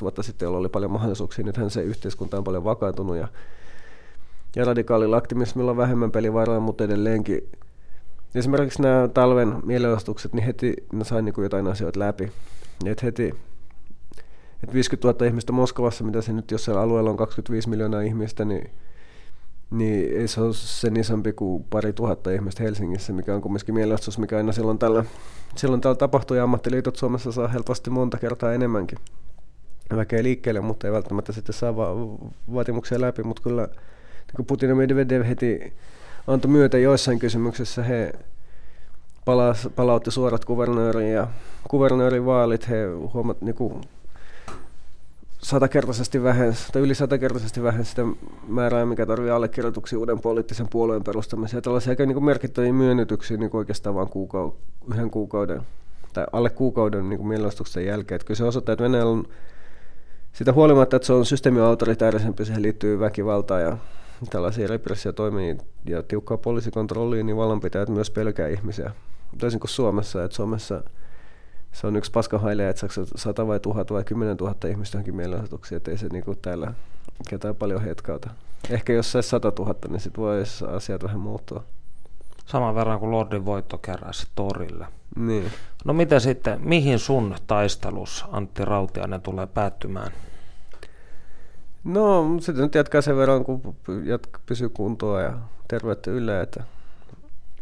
[0.00, 3.28] vuotta sitten, jolloin oli paljon mahdollisuuksia, nythän se yhteiskunta on paljon vakautunut, ja,
[4.56, 7.48] ja radikaalilla aktivismilla on vähemmän pelivaraa, mutta edelleenkin.
[8.34, 12.32] Esimerkiksi nämä talven mielenosoitukset, niin heti ne sai niin jotain asioita läpi.
[12.84, 13.34] Et heti
[14.62, 18.44] et 50 000 ihmistä Moskovassa, mitä se nyt, jos siellä alueella on 25 miljoonaa ihmistä,
[18.44, 18.70] niin
[19.70, 24.18] niin ei se ole sen isompi kuin pari tuhatta ihmistä Helsingissä, mikä on kumminkin mielestus,
[24.18, 25.04] mikä aina silloin tällä,
[25.56, 28.98] silloin tällä tapahtuu, ja ammattiliitot Suomessa saa helposti monta kertaa enemmänkin.
[29.96, 31.94] Väkeä liikkeelle, mutta ei välttämättä sitten saa va-
[32.54, 33.68] vaatimuksia läpi, mutta kyllä
[34.38, 35.72] niin Putin ja Medvedev heti
[36.26, 38.12] antoi myötä joissain kysymyksissä, he
[39.76, 41.26] palautti suorat kuvernöörin ja
[41.68, 43.80] kuvernöörin vaalit, he huomat, niin kuin
[45.38, 48.02] satakertaisesti vähensi, tai yli satakertaisesti vähensi sitä
[48.48, 51.62] määrää, mikä tarvii allekirjoituksia uuden poliittisen puolueen perustamiseen.
[51.62, 54.54] Tällaisia aika niin merkittäviä myönnytyksiä niin oikeastaan vain kuukau-
[54.94, 55.62] yhden kuukauden
[56.12, 58.16] tai alle kuukauden niin mielenostuksen jälkeen.
[58.16, 59.24] Että kyllä se osoittaa, että Venäjällä on
[60.32, 63.76] sitä huolimatta, että se on systeemi autoritäärisempi, siihen liittyy väkivaltaa ja
[64.30, 68.90] tällaisia repressiotoimia ja tiukkaa poliisikontrollia, niin vallanpitäjät myös pelkää ihmisiä.
[69.38, 70.82] Toisin kuin Suomessa, että Suomessa–
[71.74, 75.76] se on yksi paskahaile, että saako sata vai tuhat vai kymmenen tuhatta ihmistä johonkin mielenosoituksiin,
[75.76, 76.72] ettei se niinku täällä
[77.28, 78.30] ketään paljon hetkauta.
[78.70, 81.64] Ehkä jos se sata tuhatta, niin sitten voisi asiat vähän muuttua.
[82.46, 84.86] Saman verran kuin Lordin voitto keräsi torille.
[85.16, 85.52] Niin.
[85.84, 90.12] No mitä sitten, mihin sun taistelus Antti Rautiainen tulee päättymään?
[91.84, 93.76] No sitten nyt jatkaa sen verran, kun
[94.46, 96.64] pysyy kuntoa ja terveyttä yllä, että,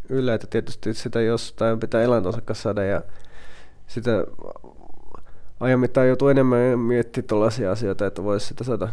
[0.09, 3.03] yllä, että tietysti sitä jostain pitää elantonsa saada ja
[3.87, 4.11] sitä
[5.77, 8.89] mittaan joutuu enemmän miettimään tällaisia asioita, että voisi sitä saada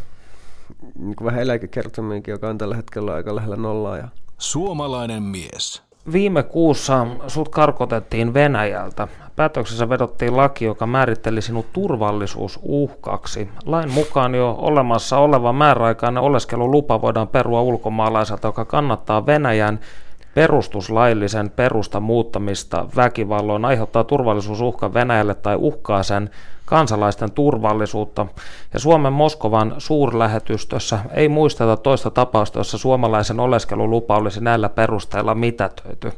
[0.95, 3.97] niin vähän eläkekertomiinkin, joka on tällä hetkellä aika lähellä nollaa.
[3.97, 4.07] Ja...
[4.37, 5.88] Suomalainen mies.
[6.11, 9.07] Viime kuussa sut karkotettiin Venäjältä.
[9.35, 13.49] Päätöksessä vedottiin laki, joka määritteli sinut turvallisuusuhkaksi.
[13.65, 19.79] Lain mukaan jo olemassa oleva määräaikainen oleskelulupa voidaan perua ulkomaalaiselta, joka kannattaa Venäjän
[20.33, 26.29] perustuslaillisen perusta muuttamista väkivalloin aiheuttaa turvallisuusuhka Venäjälle tai uhkaa sen
[26.69, 28.25] kansalaisten turvallisuutta.
[28.73, 36.11] Ja Suomen Moskovan suurlähetystössä ei muisteta toista tapausta, jossa suomalaisen oleskelulupa olisi näillä perusteilla mitätöity.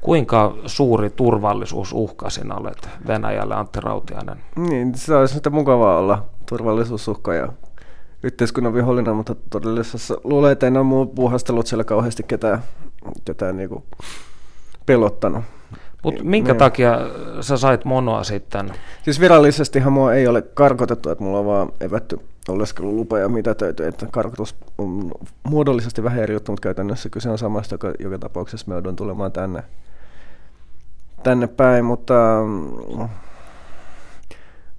[0.00, 4.36] Kuinka suuri turvallisuusuhka sinä olet Venäjälle, Antti Rautiainen?
[4.56, 7.48] Niin, se olisi nyt mukavaa olla turvallisuusuhka ja
[8.22, 12.62] yhteiskunnan vihollinen, mutta todellisuudessa luulee, että en ole muu puuhastellut siellä kauheasti ketään,
[13.24, 13.84] ketään niinku
[14.86, 15.44] pelottanut.
[16.02, 16.58] Mutta minkä niin.
[16.58, 16.98] takia
[17.40, 18.72] sä sait monoa sitten?
[19.02, 23.86] Siis virallisestihan mua ei ole karkotettu, että mulla on vaan evätty oleskelulupa ja mitä täytyy,
[23.86, 25.10] että karkotus on
[25.42, 29.32] muodollisesti vähän eri juttu, mutta käytännössä kyse on samasta, joka, joka tapauksessa me joudun tulemaan
[29.32, 29.62] tänne,
[31.22, 32.14] tänne päin, mutta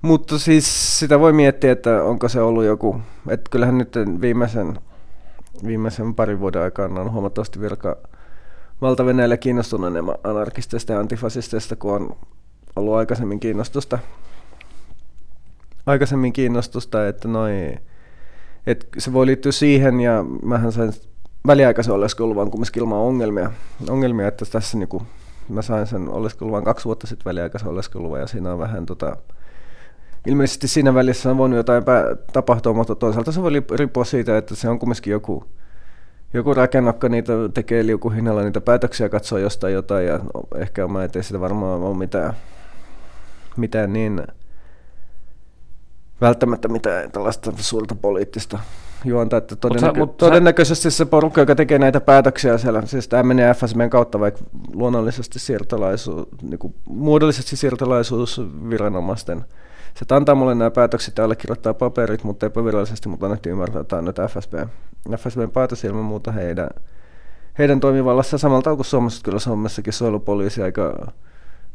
[0.02, 4.80] mutta siis sitä voi miettiä, että onko se ollut joku, että kyllähän nyt viimeisen,
[5.66, 7.98] viimeisen parin vuoden aikana on huomattavasti virka
[8.82, 12.16] valta Venäjällä kiinnostuneena anarkisteista ja antifasisteista, kun on
[12.76, 14.00] ollut aikaisemmin kiinnostusta,
[15.86, 17.76] aikaisemmin kiinnostusta, että noi,
[18.68, 20.94] että se voi liittyä siihen, ja mähän sain
[21.48, 23.52] väliaikaisen oleskeluluvan kumminkin ilman ongelmia,
[23.90, 25.02] ongelmia että tässä niinku,
[25.50, 29.18] mä sain sen oleskeluluvan kaksi vuotta sitten väliaikaisen oleskeluluvan, ja siinä on vähän tota,
[30.28, 31.84] ilmeisesti siinä välissä on voinut jotain
[32.34, 35.46] tapahtua, mutta toisaalta se voi riippua siitä, että se on kumminkin joku,
[36.34, 40.20] joku rakennokka niitä tekee liukuhinnalla niitä päätöksiä, katsoo jostain jotain ja
[40.56, 42.34] ehkä mä ettei sitä varmaan ole mitään,
[43.58, 44.28] mitään niin
[46.22, 48.60] välttämättä mitään tällaista suurta poliittista
[49.06, 53.24] juonta, että todennäkö- mut sä, todennäköisesti se porukka, joka tekee näitä päätöksiä siellä, siis tämä
[53.24, 54.42] menee FSBn kautta, vaikka
[54.74, 59.46] luonnollisesti siirtolaisuus, niin muodollisesti siirtolaisuus viranomaisten
[59.96, 63.98] se antaa mulle nämä päätökset ja allekirjoittaa paperit, mutta epävirallisesti, mutta annettiin ymmärtää, että tämä
[63.98, 64.54] on nyt FSB.
[65.18, 66.70] FSBn päätös ilman muuta heidän,
[67.58, 71.12] heidän toimivallassa samalla kuin Suomessa, kyllä Suomessakin suojelupoliisi aika,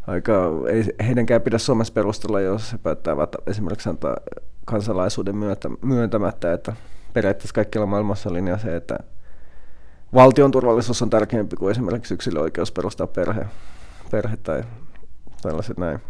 [0.06, 0.32] aika,
[0.68, 4.16] ei heidänkään pidä Suomessa perustella, jos he päättävät esimerkiksi antaa
[4.64, 6.72] kansalaisuuden myöntä, myöntämättä, että
[7.12, 8.98] periaatteessa kaikkialla maailmassa linja se, että,
[10.14, 13.46] valtion turvallisuus on tärkeämpi kuin esimerkiksi yksilön oikeus perustaa perhe,
[14.10, 14.62] perhe tai
[15.42, 16.00] tällaiset näin.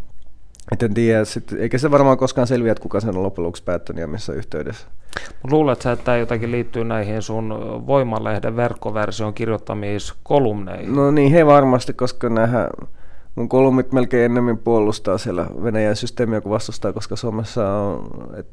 [0.72, 3.64] Et en tiedä, sit, eikä se varmaan koskaan selviä, että kuka sen on loppujen lopuksi
[3.64, 4.87] päättänyt ja missä yhteydessä.
[5.50, 7.54] Luuletko sä, että tämä jotakin liittyy näihin sun
[7.87, 10.96] Voimalehden verkkoversion kirjoittamiskolumneihin?
[10.96, 12.70] No niin, he varmasti, koska nähdään
[13.35, 18.11] mun kolumnit melkein ennemmin puolustaa siellä Venäjän systeemiä kuin vastustaa, koska Suomessa on...
[18.37, 18.46] Et,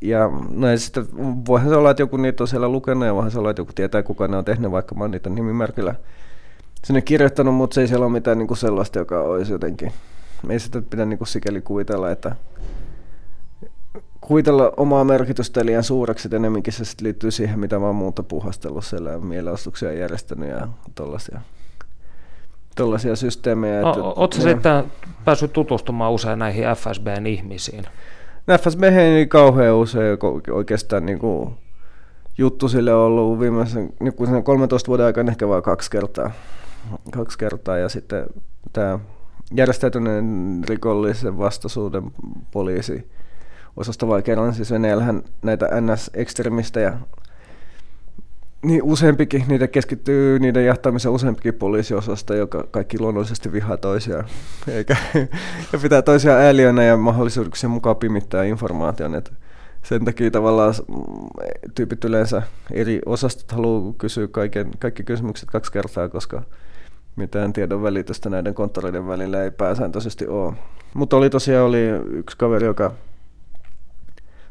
[0.00, 1.06] ja, no ja sitten
[1.46, 3.72] voihan se olla, että joku niitä on siellä lukenut ja voihan se olla, että joku
[3.74, 5.94] tietää, kuka ne on tehnyt, vaikka mä oon niitä nimimerkillä
[6.84, 9.92] sinne kirjoittanut, mutta se ei siellä ole mitään niin kuin sellaista, joka olisi jotenkin
[10.50, 12.36] ei sitä pidä niin kuin sikäli kuvitella, että
[14.20, 18.22] kuvitella omaa merkitystä liian suureksi, että enemmänkin se sitten liittyy siihen, mitä mä oon muuta
[18.22, 21.40] puhastellut siellä ja mielenosoituksia järjestänyt ja tollaisia,
[22.76, 23.80] tollaisia systeemejä.
[23.80, 24.84] No, Oletko sitten
[25.24, 27.84] päässyt tutustumaan usein näihin FSBn ihmisiin?
[28.46, 30.18] No, FSB ei kauhean usein
[30.50, 31.54] oikeastaan niin kuin
[32.38, 36.30] juttu sille on ollut viimeisen niin 13 vuoden aikana ehkä vain kaksi kertaa.
[37.10, 38.26] Kaksi kertaa ja sitten
[38.72, 38.98] tämä
[39.54, 42.10] järjestäytyneen rikollisen vastaisuuden
[42.50, 43.10] poliisi
[43.76, 46.98] osasta vai kerran, siis Venäjällähän näitä NS-ekstremistejä
[48.62, 54.24] niin useampikin, niitä keskittyy niiden jahtamiseen useampikin poliisiosasto, joka kaikki luonnollisesti vihaa toisiaan.
[54.68, 54.96] Eikä,
[55.72, 59.14] ja pitää toisia ääliönä ja mahdollisuuksia mukaan pimittää informaation.
[59.14, 59.32] Et
[59.82, 60.74] sen takia tavallaan
[61.74, 66.42] tyypit yleensä eri osastot haluaa kysyä kaiken, kaikki kysymykset kaksi kertaa, koska
[67.16, 70.52] mitään tiedon välitystä näiden konttoreiden välillä ei pääsääntöisesti ole.
[70.94, 72.92] Mutta oli tosiaan oli yksi kaveri, joka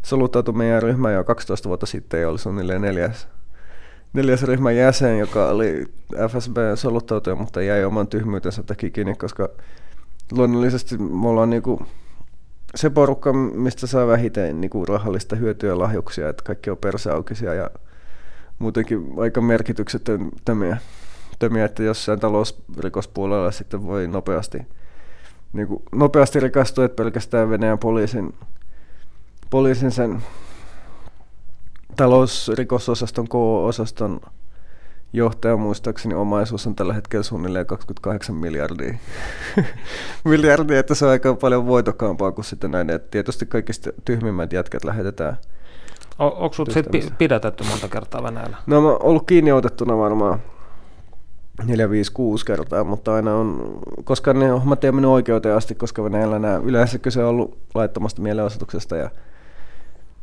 [0.02, 3.28] soluttautui meidän ryhmään jo 12 vuotta sitten ja oli suunnilleen neljäs,
[4.14, 5.86] neljäs ryhmän jäsen, joka oli
[6.30, 9.50] FSB-soluttautuja, mutta jäi oman tyhmyytensä takia kiinni, koska
[10.32, 11.86] luonnollisesti me ollaan niinku
[12.76, 17.70] se porukka, mistä saa vähiten niinku rahallista hyötyä ja lahjuksia, että kaikki on perseaukisia ja
[18.60, 20.78] muutenkin aika merkityksettömiä
[21.40, 24.58] työttömiä, että jossain talousrikospuolella sitten voi nopeasti,
[25.54, 28.34] niin kuin, nopeasti rikastua, että pelkästään Venäjän poliisin,
[29.50, 30.24] poliisin sen
[31.96, 34.22] talousrikososaston K-osaston
[35.14, 38.94] johtaja muistaakseni omaisuus on tällä hetkellä suunnilleen 28 miljardia.
[40.26, 42.90] miljardia, että se on aika paljon voitokkaampaa kuin sitten näin.
[42.90, 45.38] Että tietysti kaikista tyhmimmät jätkät lähetetään.
[46.20, 48.58] O, onko sinut sitten pidätetty monta kertaa Venäjällä?
[48.66, 50.40] No mä ollut kiinni otettuna varmaan
[51.64, 56.04] 4, 5, 6 kertaa, mutta aina on, koska ne hommat ei mennyt oikeuteen asti, koska
[56.04, 59.10] Venäjällä nämä, yleensä kyse on ollut laittomasta mielenosoituksesta ja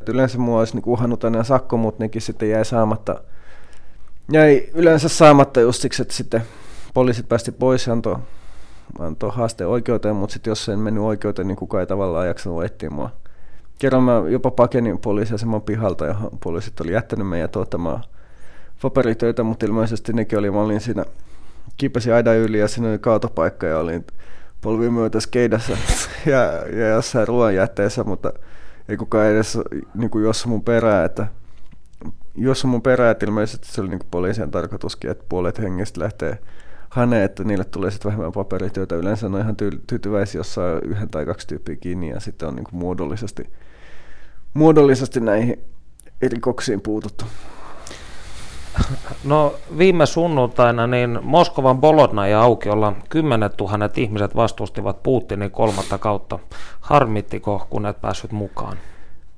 [0.08, 3.20] yleensä mua olisi niin uhannut aina sakko, mutta nekin sitten jäi saamatta.
[4.32, 6.42] Jäi yleensä saamatta just siksi, että sitten
[6.94, 8.16] poliisit päästi pois ja antoi,
[8.98, 12.90] antoi haasteen oikeuteen, mutta sitten jos en mennyt oikeuteen, niin kukaan ei tavallaan jaksanut etsiä
[12.90, 13.10] mua.
[13.78, 18.04] Kerran mä jopa pakenin poliisiaseman pihalta, johon poliisit oli jättänyt meidän tuottamaan
[18.82, 21.04] paperitöitä, mutta ilmeisesti nekin oli, mä olin siinä,
[21.76, 24.06] kiipesin aidan yli ja siinä oli kaatopaikka ja olin
[24.60, 25.72] polvi myötä skeidassa
[26.26, 26.42] ja,
[26.78, 28.32] ja jossain ruoanjätteessä, mutta
[28.88, 29.58] ei kukaan edes
[29.94, 31.26] niin kuin jos mun perää, että
[32.34, 36.38] jos mun perää, että ilmeisesti se oli niin poliisien tarkoituskin, että puolet hengistä lähtee
[36.88, 38.96] hane, että niille tulee sitten vähemmän paperityötä.
[38.96, 42.56] Yleensä on ihan tyy- tyytyväisiä, jos saa yhden tai kaksi tyyppiä kiinni ja sitten on
[42.56, 43.50] niin kuin muodollisesti,
[44.54, 45.64] muodollisesti näihin
[46.22, 47.24] erikoksiin puututtu.
[49.24, 56.38] No viime sunnuntaina niin Moskovan Bolodna ja aukiolla kymmenet tuhannet ihmiset vastustivat Putinin kolmatta kautta.
[56.80, 58.76] Harmittiko, kun et päässyt mukaan?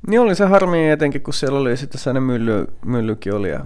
[0.07, 3.51] Niin oli se harmi etenkin, kun siellä oli sitten sellainen mylly, myllykin oli.
[3.51, 3.61] Ja,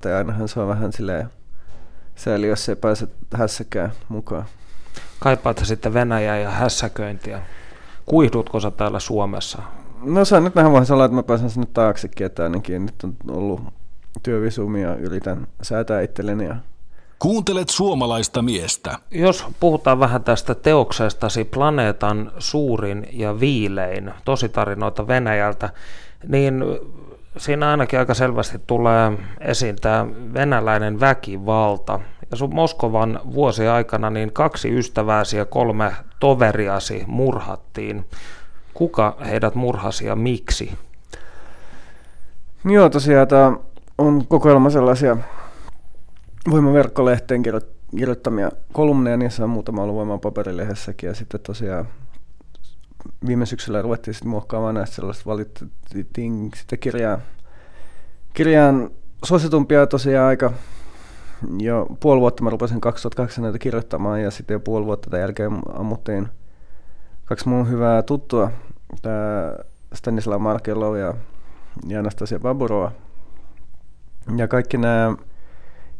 [0.00, 1.30] tai ainahan se on vähän silleen
[2.14, 4.44] sääli, jos ei pääse hässäkään mukaan.
[5.18, 7.42] Kaipaat sitten Venäjää ja hässäköintiä.
[8.06, 9.62] Kuihdutko sä täällä Suomessa?
[10.02, 13.04] No se on nyt vähän vaiheessa olla, että mä pääsen sinne taaksekin, että ainakin nyt
[13.04, 13.60] on ollut
[14.22, 16.44] työvisumia yritän säätää itselleni.
[16.44, 16.56] Ja...
[17.18, 18.98] Kuuntelet suomalaista miestä.
[19.10, 25.70] Jos puhutaan vähän tästä teoksestasi Planeetan suurin ja viilein tositarinoita Venäjältä,
[26.28, 26.64] niin
[27.36, 32.00] siinä ainakin aika selvästi tulee esiin tämä venäläinen väkivalta.
[32.30, 38.04] Ja sun Moskovan vuosien aikana niin kaksi ystävääsi ja kolme toveriasi murhattiin.
[38.74, 40.78] Kuka heidät murhasi ja miksi?
[42.64, 43.56] Joo, tosiaan tämä
[43.98, 45.16] on kokoelma sellaisia
[46.50, 47.42] voimaverkkolehteen
[47.96, 51.88] kirjoittamia kolumneja, niissä on muutama ollut voiman paperilehdessäkin ja sitten tosiaan
[53.26, 57.18] viime syksyllä ruvettiin sitten muokkaamaan näistä sellaista valittiin sitten kirjaa,
[58.34, 58.90] kirjaan
[59.24, 60.52] suositumpia tosiaan aika
[61.58, 65.52] jo puoli vuotta mä rupesin 2008 näitä kirjoittamaan ja sitten jo puoli vuotta tämän jälkeen
[65.72, 66.28] ammuttiin
[67.24, 68.50] kaksi mun hyvää tuttua,
[69.02, 69.54] tämä
[69.94, 71.14] Stanislav Markelov ja
[71.98, 72.92] Anastasia Baburova,
[74.36, 75.16] ja kaikki nämä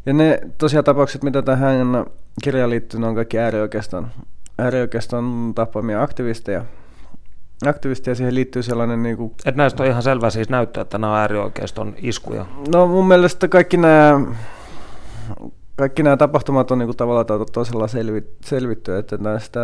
[0.07, 2.05] Ja ne tosiaan tapaukset, mitä tähän
[2.43, 4.07] kirjaan liittyy, on kaikki äärioikeiston,
[4.57, 6.65] äärioikeiston tappamia aktivisteja.
[7.65, 9.03] Aktivisteja siihen liittyy sellainen...
[9.03, 9.31] Niin kuin...
[9.45, 12.45] Et näistä on ihan selvä siis näyttää, että nämä on äärioikeiston iskuja.
[12.73, 14.21] No mun mielestä kaikki nämä,
[15.75, 19.59] kaikki nämä tapahtumat on niin kuin tavallaan tai toisella selvi, selvitty, että näistä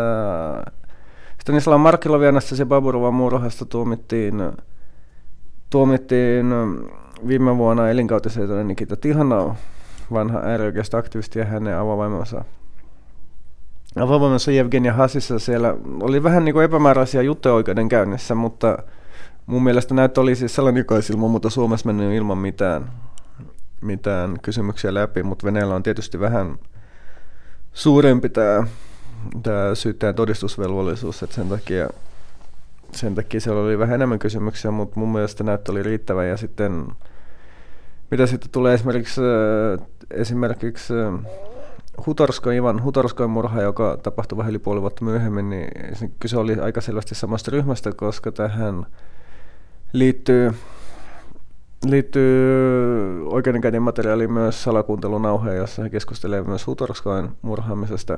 [1.42, 4.52] Stanislav Markilovia ja Baburovan murhasta tuomittiin,
[5.70, 6.46] tuomittiin
[7.28, 9.56] viime vuonna elinkautiseen Nikita Tihanov,
[10.14, 12.46] vanha äärioikeisto-aktivisti ja hänen avovaimonsa.
[13.96, 18.78] Avovaimonsa Evgenia Hasissa siellä oli vähän niin kuin epämääräisiä juttuja oikeudenkäynnissä, mutta
[19.46, 22.90] mun mielestä näyttö oli siis sellainen, joka olisi ilman muuta Suomessa mennyt ilman mitään,
[23.82, 26.58] mitään kysymyksiä läpi, mutta Venäjällä on tietysti vähän
[27.74, 28.68] suurempi tämä,
[29.44, 31.90] tämä syyttäjän todistusvelvollisuus, että sen takia,
[32.92, 36.86] sen takia siellä oli vähän enemmän kysymyksiä, mutta mun mielestä näyttö oli riittävä ja sitten
[38.14, 41.32] mitä sitten tulee esimerkiksi, äh, esimerkiksi äh,
[42.06, 45.70] Hutorsko, Ivan Hutorskoin murha, joka tapahtui vähän yli puoli vuotta myöhemmin, niin
[46.20, 48.86] kyse oli aika selvästi samasta ryhmästä, koska tähän
[49.94, 50.54] liittyy,
[51.86, 58.18] liittyy oikeudenkäynnin materiaali myös salakuuntelunauheen, jossa he keskustelevat myös Hutorskoin murhaamisesta.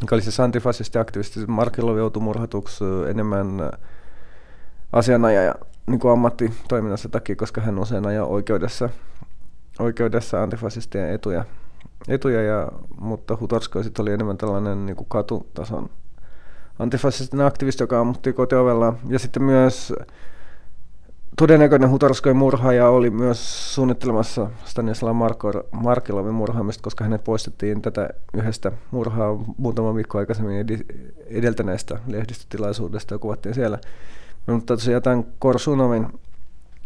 [0.00, 1.40] Joka oli siis antifasisti aktivisti.
[1.46, 3.70] Markilov joutui murhatuksi enemmän
[4.92, 5.54] asianajaja
[5.90, 8.88] niin kuin ammattitoiminnassa takia, koska hän usein ajaa oikeudessa,
[9.78, 11.44] oikeudessa antifasistien etuja.
[12.08, 12.68] etuja ja,
[13.00, 15.90] mutta Hutorsko sitten oli enemmän tällainen niin kuin katutason
[16.78, 18.94] antifasistinen aktivisti, joka ammutti kotiovella.
[19.08, 19.92] Ja sitten myös
[21.38, 25.16] todennäköinen Hutorskojen murhaaja oli myös suunnittelemassa Stanislav
[25.72, 30.66] Markilovin murhaamista, koska hänet poistettiin tätä yhdestä murhaa muutama viikko aikaisemmin
[31.26, 33.78] edeltäneestä lehdistötilaisuudesta ja kuvattiin siellä.
[34.46, 36.20] Mutta tosiaan tämän Korsunovin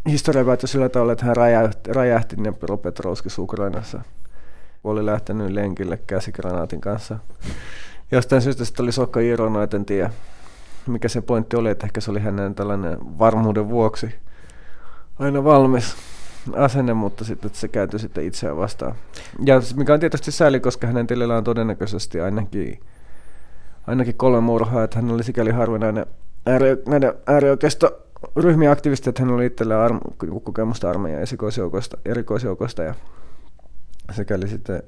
[0.08, 4.00] historia päättyi sillä tavalla, että hän räjähti, räjähti Dnepropetrovskissa Ukrainassa.
[4.84, 7.18] Oli lähtenyt lenkille käsikranaatin kanssa.
[8.10, 10.10] Jostain syystä sitten oli Sokka Irono, en tiedä
[10.86, 14.14] mikä se pointti oli, että ehkä se oli hänen tällainen varmuuden vuoksi
[15.18, 15.96] aina valmis
[16.52, 18.94] asenne, mutta sitten että se käytyi sitten itseään vastaan.
[19.44, 22.80] Ja mikä on tietysti sääli, koska hänen tilillä on todennäköisesti ainakin,
[23.86, 26.06] ainakin kolme murhaa, että hän oli sikäli harvinainen
[26.46, 28.04] ääri, näiden äärioikeisto
[28.36, 32.94] ryhmien aktivisteja, että hän oli itsellä arm- kokemusta armeijan esikoisjoukoista, erikoisjoukoista ja
[34.12, 34.82] sekäli sitten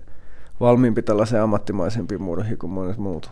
[0.60, 3.30] valmiimpi tällaisen ammattimaisempiin murhiin kuin monet muut.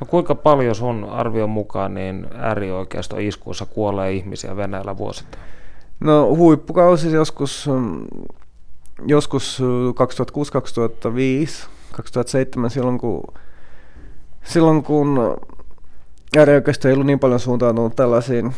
[0.00, 5.44] No kuinka paljon sun arvion mukaan niin äärioikeisto iskuissa kuolee ihmisiä Venäjällä vuosittain?
[6.00, 7.70] No huippukausi joskus,
[9.06, 9.62] joskus
[9.94, 13.22] 2006, 2005, 2007 silloin kun,
[14.44, 15.36] silloin kun
[16.38, 18.54] äärioikeisto ei ollut niin paljon suuntautunut tällaisiin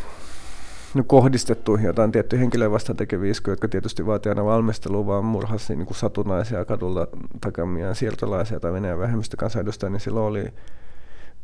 [0.93, 5.75] no, kohdistettuihin jotain tiettyjä henkilöä vastaan tekeviä iskuja, jotka tietysti vaatii aina valmistelua, vaan murhasi
[5.75, 7.07] niin kuin satunnaisia kadulla
[7.41, 10.53] takamia siirtolaisia tai Venäjän vähemmistökansanedustajia, niin silloin oli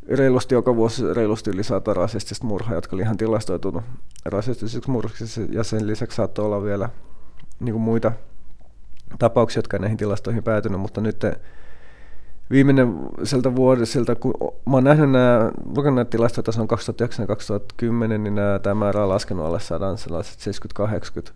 [0.08, 3.84] reilusti joka vuosi reilusti yli sata rasistista murhaa, jotka oli ihan tilastoitunut
[4.24, 6.88] rasistisiksi murhiksi, ja sen lisäksi saattoi olla vielä
[7.60, 8.12] niin kuin muita
[9.18, 11.24] tapauksia, jotka näihin tilastoihin päätynyt, mutta nyt
[12.50, 14.34] viimeinen sieltä vuodelta, kun
[14.66, 19.02] mä oon nähnyt nämä, lukenut näitä tilastoja, on 2009 ja 2010, niin nämä, tämä määrä
[19.02, 20.54] on laskenut alle sadan, sellaiset
[21.28, 21.32] 70-80,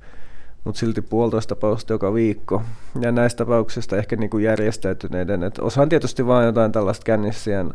[0.64, 2.62] mutta silti puolitoista tapausta joka viikko.
[3.00, 7.74] Ja näistä tapauksista ehkä niin kuin järjestäytyneiden, että osaan tietysti vain jotain tällaista kännissien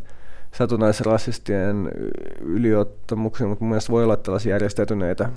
[0.51, 1.91] satunnaisrasistien
[2.41, 5.29] yliottamuksia, mutta mun mielestä voi olla tällaisia järjestäytyneitä,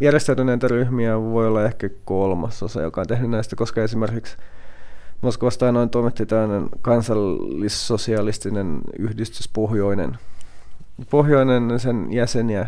[0.00, 4.36] järjestäytyneitä ryhmiä, voi olla ehkä kolmasosa, joka on tehnyt näistä, koska esimerkiksi
[5.20, 10.18] Moskovasta noin toimitti tämmöinen kansallissosialistinen yhdistys Pohjoinen.
[11.10, 12.66] Pohjoinen sen jäseniä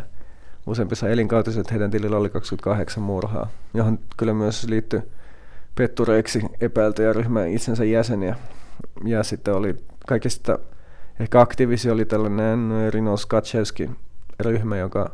[0.66, 5.02] useampissa elinkautiset, heidän tilillä oli 28 murhaa, johon kyllä myös liittyi
[5.74, 8.36] pettureiksi epäiltyjä ryhmän itsensä jäseniä.
[9.04, 9.76] Ja sitten oli
[10.06, 10.58] kaikista
[11.20, 13.90] ehkä aktiivisi oli tällainen Rino Skatshevski
[14.40, 15.10] ryhmä, joka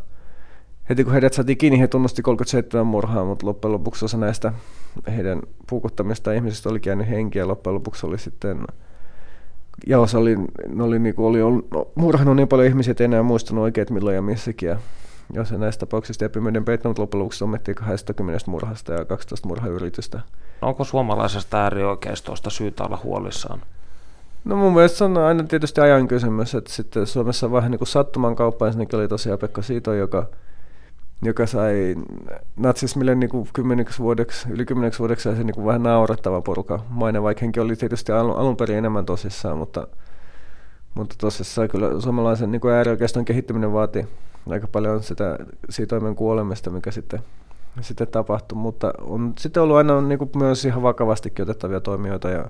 [0.89, 4.53] heti kun heidät saatiin kiinni, he tunnusti 37 murhaa, mutta loppujen lopuksi osa näistä
[5.17, 7.49] heidän puukuttamista ihmisistä oli käynyt henkiä.
[7.49, 8.65] Loppujen lopuksi oli sitten
[9.87, 10.37] ja osa oli,
[10.69, 13.63] ne oli, niin kuin, oli ollut, no, murhannut niin paljon ihmisiä, että ei enää muistanut
[13.63, 14.69] oikein, että milloin ja missäkin.
[14.69, 14.79] Ja
[15.35, 16.25] jos näistä tapauksista
[16.65, 20.21] peittänyt, mutta loppujen lopuksi sommettiin 20 murhasta ja 12 murhayritystä.
[20.63, 23.63] Onko suomalaisesta äärioikeistosta syytä olla huolissaan?
[24.45, 27.89] No mun mielestä se on aina tietysti ajan kysymys, että sitten Suomessa vähän niin kuin
[27.89, 30.27] sattuman kauppa, ensinnäkin oli tosiaan Pekka Siito, joka,
[31.25, 31.95] joka sai
[32.57, 36.81] natsismille niin kuin kymmeneksi vuodeksi, yli kymmeneksi vuodeksi se niin kuin vähän naurettava poruka.
[36.89, 39.87] Maine, vaikka henki oli tietysti alun, alun perin enemmän tosissaan, mutta,
[40.95, 44.07] mutta tosissaan kyllä suomalaisen niin äärioikeiston kehittyminen vaatii
[44.51, 45.39] aika paljon sitä
[45.71, 47.21] siitoimen kuolemista, mikä sitten
[47.81, 52.45] sitten tapahtui, mutta on sitten ollut aina niin kuin myös ihan vakavastikin otettavia toimijoita ja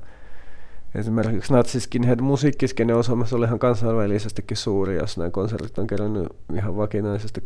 [0.94, 6.76] esimerkiksi natsiskinhead musiikkiskene on Suomessa oli ihan kansainvälisestikin suuri, jos nämä konsertit on kerännyt ihan
[6.76, 7.42] vakinaisesti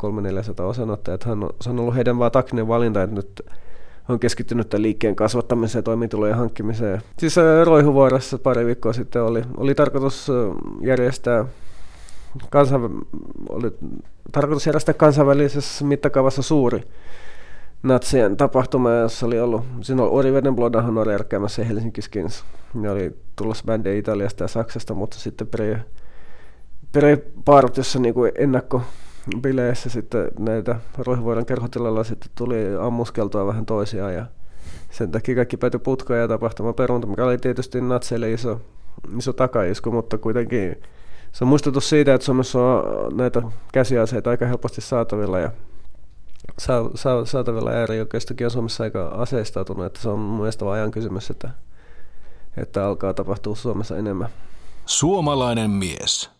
[0.62, 1.18] 300-400 osanottajaa.
[1.24, 3.42] Hän on, se on ollut heidän vaan taktinen valinta, että nyt
[4.08, 7.02] on keskittynyt tämän liikkeen kasvattamiseen ja toimintulojen hankkimiseen.
[7.18, 10.28] Siis Roihuvuorossa pari viikkoa sitten oli, oli tarkoitus
[10.82, 11.44] järjestää
[12.50, 12.84] kansainv...
[13.48, 13.72] oli
[14.32, 16.82] tarkoitus järjestää kansainvälisessä mittakaavassa suuri
[17.82, 22.44] natsien tapahtuma, jossa oli ollut, siinä oli Ori Vedenblodahan oli järkkäämässä Helsinki Skins.
[22.74, 25.84] Ne oli tulossa bändejä Italiasta ja Saksasta, mutta sitten Pre,
[26.92, 28.82] Pre Partiossa niin kuin ennakko
[29.40, 34.26] bileissä sitten näitä Roihuvuoden kerhotilalla sitten tuli ammuskeltua vähän toisiaan ja
[34.90, 38.60] sen takia kaikki päätyi putkoja ja tapahtuma perunta, mikä oli tietysti natseille iso,
[39.18, 40.82] iso takaisku, mutta kuitenkin
[41.32, 45.50] se on muistutus siitä, että Suomessa on näitä käsiaseita aika helposti saatavilla ja
[47.24, 51.50] saatavilla äärioikeistokin on Suomessa aika aseistautunut, että se on mun mielestä ajan kysymys, että,
[52.56, 54.28] että alkaa tapahtua Suomessa enemmän.
[54.86, 56.30] Suomalainen mies.